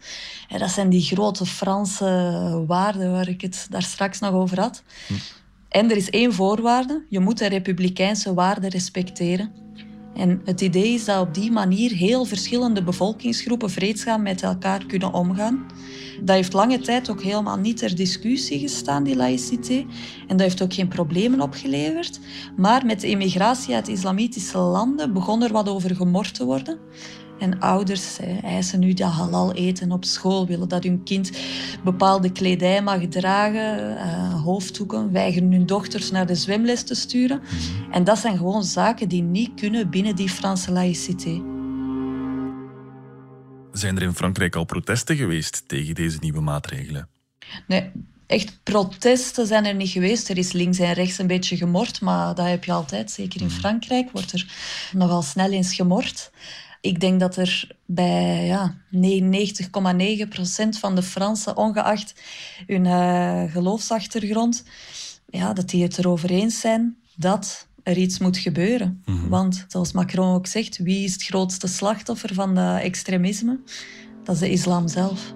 En 0.49 0.59
dat 0.59 0.71
zijn 0.71 0.89
die 0.89 1.01
grote 1.01 1.47
Franse 1.47 2.65
waarden 2.67 3.13
waar 3.13 3.29
ik 3.29 3.41
het 3.41 3.67
daar 3.71 3.83
straks 3.83 4.19
nog 4.19 4.33
over 4.33 4.61
had. 4.61 4.83
En 5.69 5.91
er 5.91 5.97
is 5.97 6.11
één 6.11 6.33
voorwaarde, 6.33 7.05
je 7.09 7.21
moet 7.21 7.39
de 7.39 7.47
republikeinse 7.47 8.35
waarden 8.35 8.71
respecteren. 8.71 9.53
En 10.15 10.41
het 10.45 10.61
idee 10.61 10.95
is 10.95 11.05
dat 11.05 11.21
op 11.21 11.35
die 11.35 11.53
manier 11.53 11.91
heel 11.91 12.25
verschillende 12.25 12.83
bevolkingsgroepen 12.83 13.71
vreedzaam 13.71 14.23
met 14.23 14.43
elkaar 14.43 14.87
kunnen 14.87 15.13
omgaan. 15.13 15.67
Dat 16.23 16.37
heeft 16.37 16.53
lange 16.53 16.79
tijd 16.79 17.11
ook 17.11 17.23
helemaal 17.23 17.57
niet 17.57 17.77
ter 17.77 17.97
discussie 17.97 18.59
gestaan, 18.59 19.05
die 19.05 19.17
laïcité. 19.17 19.85
En 20.29 20.37
dat 20.37 20.41
heeft 20.41 20.63
ook 20.63 20.75
geen 20.75 20.89
problemen 20.89 21.41
opgeleverd. 21.41 22.21
Maar 22.57 22.87
met 22.87 23.01
de 23.01 23.09
immigratie 23.09 23.75
uit 23.75 23.89
islamitische 23.89 24.59
landen 24.59 25.13
begon 25.13 25.43
er 25.43 25.53
wat 25.53 25.69
over 25.69 25.97
gemord 25.97 26.35
te 26.35 26.45
worden. 26.45 26.79
En 27.43 27.61
ouders 27.61 28.17
hè, 28.17 28.39
eisen 28.39 28.79
nu 28.79 28.93
dat 28.93 29.11
halal 29.11 29.55
eten 29.55 29.93
op 29.93 30.05
school, 30.05 30.47
willen 30.47 30.69
dat 30.69 30.85
hun 30.85 31.03
kind 31.03 31.31
bepaalde 31.85 32.33
kledij 32.33 32.83
mag 32.83 33.07
dragen, 33.09 33.99
eh, 33.99 34.43
hoofddoeken, 34.43 35.13
weigeren 35.13 35.53
hun 35.53 35.67
dochters 35.67 36.11
naar 36.11 36.27
de 36.27 36.35
zwemles 36.35 36.83
te 36.83 36.95
sturen. 36.95 37.41
En 37.91 38.05
dat 38.05 38.19
zijn 38.19 38.37
gewoon 38.37 38.65
zaken 38.65 39.09
die 39.09 39.23
niet 39.23 39.51
kunnen 39.61 39.91
binnen 39.91 40.17
die 40.17 40.29
Franse 40.29 40.73
laïcité. 40.73 41.43
Zijn 43.73 43.97
er 43.97 44.03
in 44.03 44.15
Frankrijk 44.15 44.57
al 44.57 44.65
protesten 44.65 45.17
geweest 45.17 45.63
tegen 45.67 45.95
deze 45.95 46.19
nieuwe 46.21 46.41
maatregelen? 46.41 47.09
Nee, 47.67 47.91
echt 48.27 48.61
protesten 48.63 49.47
zijn 49.47 49.65
er 49.65 49.75
niet 49.75 49.91
geweest. 49.91 50.29
Er 50.29 50.39
is 50.39 50.53
links 50.53 50.79
en 50.79 50.93
rechts 50.93 51.19
een 51.19 51.27
beetje 51.27 51.57
gemord, 51.57 52.01
maar 52.01 52.35
dat 52.35 52.47
heb 52.47 52.65
je 52.65 52.73
altijd. 52.73 53.11
Zeker 53.11 53.41
in 53.41 53.51
Frankrijk 53.51 54.11
wordt 54.11 54.33
er 54.33 54.47
nogal 54.93 55.23
snel 55.23 55.51
eens 55.51 55.75
gemord. 55.75 56.31
Ik 56.83 57.01
denk 57.01 57.21
dat 57.21 57.37
er 57.37 57.69
bij 57.87 58.47
ja, 58.47 58.77
99,9% 58.95 59.01
van 60.79 60.95
de 60.95 61.03
Fransen, 61.03 61.57
ongeacht 61.57 62.15
hun 62.67 62.85
uh, 62.85 63.43
geloofsachtergrond, 63.53 64.65
ja, 65.27 65.53
dat 65.53 65.69
die 65.69 65.83
het 65.83 65.99
erover 65.99 66.31
eens 66.31 66.61
zijn 66.61 66.97
dat 67.17 67.69
er 67.83 67.97
iets 67.97 68.19
moet 68.19 68.39
gebeuren. 68.39 69.03
Mhm. 69.05 69.29
Want 69.29 69.65
zoals 69.69 69.93
Macron 69.93 70.35
ook 70.35 70.47
zegt, 70.47 70.79
wie 70.79 71.05
is 71.05 71.13
het 71.13 71.23
grootste 71.23 71.67
slachtoffer 71.67 72.35
van 72.35 72.55
dat 72.55 72.81
extremisme? 72.81 73.61
Dat 74.25 74.35
is 74.35 74.41
de 74.41 74.51
islam 74.51 74.89
zelf. 74.89 75.35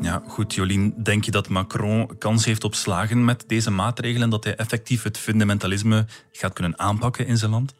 Ja, 0.00 0.22
goed, 0.26 0.54
Jolien. 0.54 0.94
Denk 1.02 1.24
je 1.24 1.30
dat 1.30 1.48
Macron 1.48 2.18
kans 2.18 2.44
heeft 2.44 2.64
op 2.64 2.74
slagen 2.74 3.24
met 3.24 3.44
deze 3.46 3.70
maatregelen? 3.70 4.30
Dat 4.30 4.44
hij 4.44 4.56
effectief 4.56 5.02
het 5.02 5.18
fundamentalisme 5.18 6.06
gaat 6.32 6.52
kunnen 6.52 6.78
aanpakken 6.78 7.26
in 7.26 7.36
zijn 7.36 7.50
land? 7.50 7.74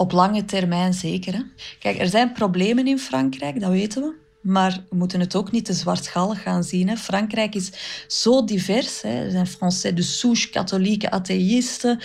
Op 0.00 0.12
lange 0.12 0.44
termijn 0.44 0.94
zeker. 0.94 1.32
Hè? 1.32 1.40
Kijk, 1.78 1.98
er 1.98 2.08
zijn 2.08 2.32
problemen 2.32 2.86
in 2.86 2.98
Frankrijk, 2.98 3.60
dat 3.60 3.70
weten 3.70 4.02
we. 4.02 4.14
Maar 4.40 4.84
we 4.90 4.96
moeten 4.96 5.20
het 5.20 5.36
ook 5.36 5.50
niet 5.50 5.64
te 5.64 5.72
zwartgallig 5.72 6.42
gaan 6.42 6.64
zien. 6.64 6.88
Hè. 6.88 6.96
Frankrijk 6.96 7.54
is 7.54 7.72
zo 8.06 8.44
divers. 8.44 9.02
Hè. 9.02 9.24
Er 9.24 9.30
zijn 9.30 9.46
Français 9.46 9.94
de 9.94 10.02
souche, 10.02 10.50
katholieke 10.50 11.10
atheïsten, 11.10 12.00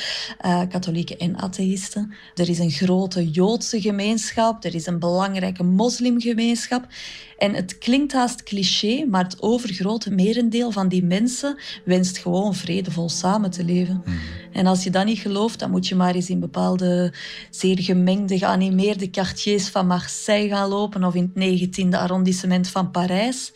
uh, 0.46 0.62
katholieken 0.70 1.18
en 1.18 1.38
atheïsten. 1.38 2.14
Er 2.34 2.50
is 2.50 2.60
een 2.60 2.72
grote 2.72 3.30
Joodse 3.30 3.82
gemeenschap, 3.82 4.64
er 4.64 4.76
is 4.76 4.86
een 4.86 5.00
belangrijke 5.00 5.64
moslimgemeenschap. 5.64 6.88
En 7.38 7.54
het 7.54 7.78
klinkt 7.78 8.14
haast 8.14 8.44
cliché, 8.44 9.06
maar 9.10 9.24
het 9.24 9.42
overgrote 9.42 10.12
merendeel 10.12 10.72
van 10.72 10.88
die 10.88 11.04
mensen 11.04 11.58
wenst 11.84 12.18
gewoon 12.18 12.56
vredevol 12.56 13.10
samen 13.10 13.52
te 13.52 13.64
leven. 13.64 14.02
Mhm. 14.06 14.16
En 14.52 14.66
als 14.66 14.84
je 14.84 14.90
dat 14.90 15.06
niet 15.06 15.20
gelooft, 15.20 15.60
dan 15.60 15.72
moet 15.72 15.88
je 15.88 15.96
maar 15.96 16.16
eens 16.16 16.30
in 16.30 16.40
bepaalde 16.40 17.14
zeer 17.50 17.80
gemengde, 17.80 18.38
geanimeerde 18.38 19.10
quartiers 19.10 19.68
van 19.68 19.88
Marseille 19.88 20.50
gaan 20.50 20.70
lopen 20.70 21.04
of 21.04 21.16
in 21.16 21.32
het 21.34 21.44
19e 21.44 21.98
arrondissement 21.98 22.68
van 22.68 22.92
Parijs. 22.92 23.52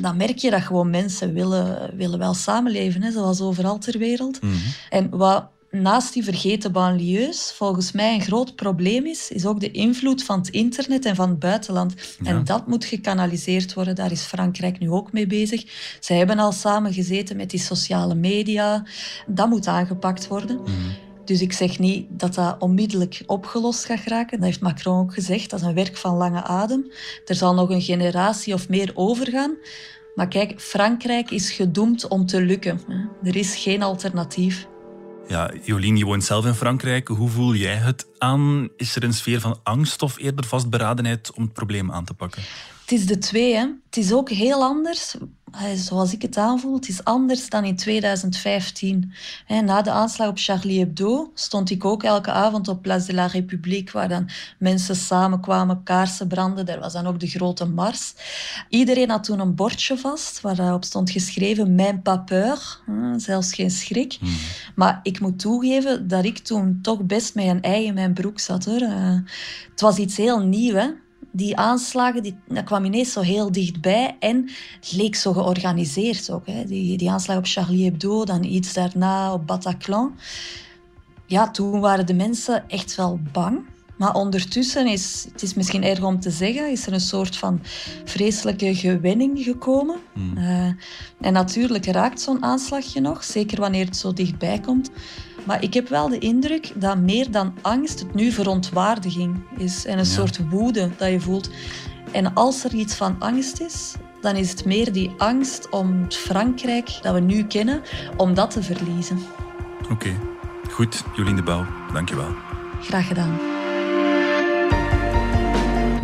Dan 0.00 0.16
merk 0.16 0.38
je 0.38 0.50
dat 0.50 0.62
gewoon 0.62 0.90
mensen 0.90 1.32
willen, 1.32 1.96
willen 1.96 2.18
wel 2.18 2.34
samenleven, 2.34 3.02
hè, 3.02 3.10
zoals 3.12 3.40
overal 3.40 3.78
ter 3.78 3.98
wereld. 3.98 4.42
Mhm. 4.42 4.54
En 4.88 5.08
wat 5.10 5.48
naast 5.70 6.12
die 6.12 6.24
vergeten 6.24 6.72
banlieues 6.72 7.52
volgens 7.52 7.92
mij 7.92 8.14
een 8.14 8.20
groot 8.20 8.56
probleem 8.56 9.06
is, 9.06 9.30
is 9.30 9.46
ook 9.46 9.60
de 9.60 9.70
invloed 9.70 10.24
van 10.24 10.38
het 10.38 10.48
internet 10.48 11.04
en 11.04 11.14
van 11.14 11.28
het 11.28 11.38
buitenland. 11.38 11.94
En 12.24 12.44
dat 12.44 12.66
moet 12.66 12.84
gekanaliseerd 12.84 13.74
worden. 13.74 13.94
Daar 13.94 14.10
is 14.10 14.22
Frankrijk 14.22 14.78
nu 14.78 14.90
ook 14.90 15.12
mee 15.12 15.26
bezig. 15.26 15.64
Zij 16.00 16.16
hebben 16.16 16.38
al 16.38 16.52
samen 16.52 16.92
gezeten 16.92 17.36
met 17.36 17.50
die 17.50 17.60
sociale 17.60 18.14
media. 18.14 18.86
Dat 19.26 19.48
moet 19.48 19.66
aangepakt 19.66 20.28
worden. 20.28 20.60
Mhm. 20.60 20.70
Dus 21.24 21.40
ik 21.40 21.52
zeg 21.52 21.78
niet 21.78 22.06
dat 22.10 22.34
dat 22.34 22.56
onmiddellijk 22.58 23.22
opgelost 23.26 23.84
gaat 23.84 24.04
raken. 24.04 24.38
Dat 24.38 24.46
heeft 24.46 24.60
Macron 24.60 24.98
ook 24.98 25.14
gezegd. 25.14 25.50
Dat 25.50 25.60
is 25.60 25.66
een 25.66 25.74
werk 25.74 25.96
van 25.96 26.16
lange 26.16 26.42
adem. 26.42 26.92
Er 27.26 27.34
zal 27.34 27.54
nog 27.54 27.70
een 27.70 27.82
generatie 27.82 28.54
of 28.54 28.68
meer 28.68 28.90
overgaan. 28.94 29.56
Maar 30.14 30.28
kijk, 30.28 30.60
Frankrijk 30.60 31.30
is 31.30 31.50
gedoemd 31.50 32.08
om 32.08 32.26
te 32.26 32.42
lukken. 32.42 32.80
Er 33.22 33.36
is 33.36 33.56
geen 33.56 33.82
alternatief. 33.82 34.68
Ja, 35.28 35.50
Jolien, 35.62 35.96
je 35.96 36.04
woont 36.04 36.24
zelf 36.24 36.46
in 36.46 36.54
Frankrijk. 36.54 37.08
Hoe 37.08 37.28
voel 37.28 37.54
jij 37.54 37.74
het 37.74 38.06
aan? 38.18 38.68
Is 38.76 38.96
er 38.96 39.04
een 39.04 39.12
sfeer 39.12 39.40
van 39.40 39.60
angst 39.62 40.02
of 40.02 40.18
eerder 40.18 40.46
vastberadenheid 40.46 41.32
om 41.34 41.42
het 41.42 41.52
probleem 41.52 41.92
aan 41.92 42.04
te 42.04 42.14
pakken? 42.14 42.42
Het 42.90 42.98
is 42.98 43.06
de 43.06 43.18
twee. 43.18 43.54
Hè. 43.54 43.66
Het 43.86 43.96
is 43.96 44.12
ook 44.12 44.30
heel 44.30 44.62
anders 44.62 45.16
zoals 45.74 46.12
ik 46.12 46.22
het 46.22 46.36
aanvoel, 46.36 46.74
het 46.74 46.88
is 46.88 47.04
anders 47.04 47.48
dan 47.48 47.64
in 47.64 47.76
2015. 47.76 49.12
Na 49.64 49.82
de 49.82 49.90
aanslag 49.90 50.28
op 50.28 50.38
Charlie 50.38 50.78
Hebdo 50.78 51.30
stond 51.34 51.70
ik 51.70 51.84
ook 51.84 52.02
elke 52.02 52.30
avond 52.30 52.68
op 52.68 52.82
Place 52.82 53.06
de 53.06 53.14
la 53.14 53.26
République, 53.26 53.92
waar 53.92 54.08
dan 54.08 54.28
mensen 54.58 54.96
samenkwamen, 54.96 55.82
kaarsen 55.82 56.28
branden. 56.28 56.66
Daar 56.66 56.80
was 56.80 56.92
dan 56.92 57.06
ook 57.06 57.20
de 57.20 57.26
grote 57.26 57.64
mars. 57.64 58.14
Iedereen 58.68 59.10
had 59.10 59.24
toen 59.24 59.40
een 59.40 59.54
bordje 59.54 59.98
vast, 59.98 60.40
waarop 60.40 60.84
stond 60.84 61.10
geschreven 61.10 61.74
mijn 61.74 62.02
pas 62.02 62.20
peur, 62.24 62.80
zelfs 63.16 63.54
geen 63.54 63.70
schrik. 63.70 64.16
Hmm. 64.20 64.36
Maar 64.74 65.00
ik 65.02 65.20
moet 65.20 65.38
toegeven 65.38 66.08
dat 66.08 66.24
ik 66.24 66.38
toen 66.38 66.78
toch 66.82 67.02
best 67.02 67.34
met 67.34 67.46
een 67.46 67.62
ei 67.62 67.84
in 67.86 67.94
mijn 67.94 68.14
broek 68.14 68.40
zat. 68.40 68.64
Hoor. 68.64 68.80
Eh, 68.80 69.18
het 69.70 69.80
was 69.80 69.96
iets 69.96 70.16
heel 70.16 70.40
nieuws 70.40 70.92
die 71.32 71.56
aanslagen, 71.56 72.22
die, 72.22 72.36
dat 72.48 72.64
kwam 72.64 72.84
ineens 72.84 73.12
zo 73.12 73.20
heel 73.20 73.52
dichtbij 73.52 74.16
en 74.18 74.50
het 74.80 74.92
leek 74.92 75.14
zo 75.14 75.32
georganiseerd 75.32 76.30
ook. 76.30 76.46
Hè. 76.46 76.64
Die, 76.64 76.98
die 76.98 77.10
aanslag 77.10 77.36
op 77.36 77.46
Charlie 77.46 77.84
Hebdo, 77.84 78.24
dan 78.24 78.44
iets 78.44 78.72
daarna 78.72 79.32
op 79.32 79.46
Bataclan. 79.46 80.14
Ja, 81.26 81.50
toen 81.50 81.80
waren 81.80 82.06
de 82.06 82.14
mensen 82.14 82.68
echt 82.68 82.94
wel 82.94 83.20
bang. 83.32 83.60
Maar 84.00 84.14
ondertussen 84.14 84.86
is, 84.86 85.26
het 85.32 85.42
is 85.42 85.54
misschien 85.54 85.84
erg 85.84 86.02
om 86.02 86.20
te 86.20 86.30
zeggen, 86.30 86.70
is 86.70 86.86
er 86.86 86.92
een 86.92 87.00
soort 87.00 87.36
van 87.36 87.60
vreselijke 88.04 88.74
gewenning 88.74 89.42
gekomen. 89.42 89.96
Hmm. 90.12 90.38
Uh, 90.38 90.66
en 91.20 91.32
natuurlijk 91.32 91.86
raakt 91.86 92.20
zo'n 92.20 92.42
aanslagje 92.42 93.00
nog, 93.00 93.24
zeker 93.24 93.60
wanneer 93.60 93.84
het 93.84 93.96
zo 93.96 94.12
dichtbij 94.12 94.60
komt. 94.60 94.90
Maar 95.44 95.62
ik 95.62 95.74
heb 95.74 95.88
wel 95.88 96.08
de 96.08 96.18
indruk 96.18 96.72
dat 96.74 96.98
meer 96.98 97.30
dan 97.30 97.54
angst 97.60 97.98
het 97.98 98.14
nu 98.14 98.30
verontwaardiging 98.30 99.42
is 99.56 99.84
en 99.84 99.98
een 99.98 100.06
soort 100.06 100.48
woede 100.48 100.90
dat 100.96 101.10
je 101.10 101.20
voelt. 101.20 101.50
En 102.12 102.34
als 102.34 102.64
er 102.64 102.74
iets 102.74 102.94
van 102.94 103.16
angst 103.18 103.60
is, 103.60 103.94
dan 104.20 104.36
is 104.36 104.50
het 104.50 104.64
meer 104.64 104.92
die 104.92 105.10
angst 105.18 105.68
om 105.68 106.02
het 106.02 106.16
Frankrijk 106.16 106.98
dat 107.02 107.14
we 107.14 107.20
nu 107.20 107.44
kennen, 107.44 107.82
om 108.16 108.34
dat 108.34 108.50
te 108.50 108.62
verliezen. 108.62 109.18
Oké, 109.90 110.18
goed. 110.70 111.04
Jolien 111.16 111.36
de 111.36 111.42
Bouw, 111.42 111.66
dankjewel. 111.92 112.34
Graag 112.80 113.06
gedaan. 113.06 113.38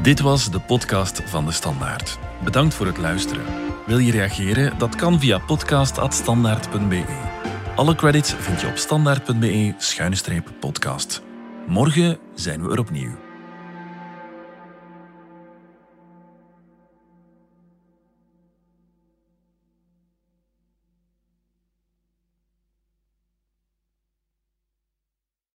Dit 0.02 0.20
was 0.20 0.50
de 0.50 0.60
podcast 0.60 1.22
van 1.24 1.46
De 1.46 1.52
Standaard. 1.52 2.18
Bedankt 2.44 2.74
voor 2.74 2.86
het 2.86 2.98
luisteren. 2.98 3.44
Wil 3.86 3.98
je 3.98 4.12
reageren? 4.12 4.78
Dat 4.78 4.94
kan 4.94 5.20
via 5.20 5.38
podcast.standaard.be. 5.38 7.35
Alle 7.76 7.94
credits 7.94 8.34
vind 8.34 8.60
je 8.60 8.66
op 8.66 8.76
standaard.be-podcast. 8.76 11.22
Morgen 11.66 12.18
zijn 12.34 12.62
we 12.62 12.72
er 12.72 12.78
opnieuw. 12.78 13.25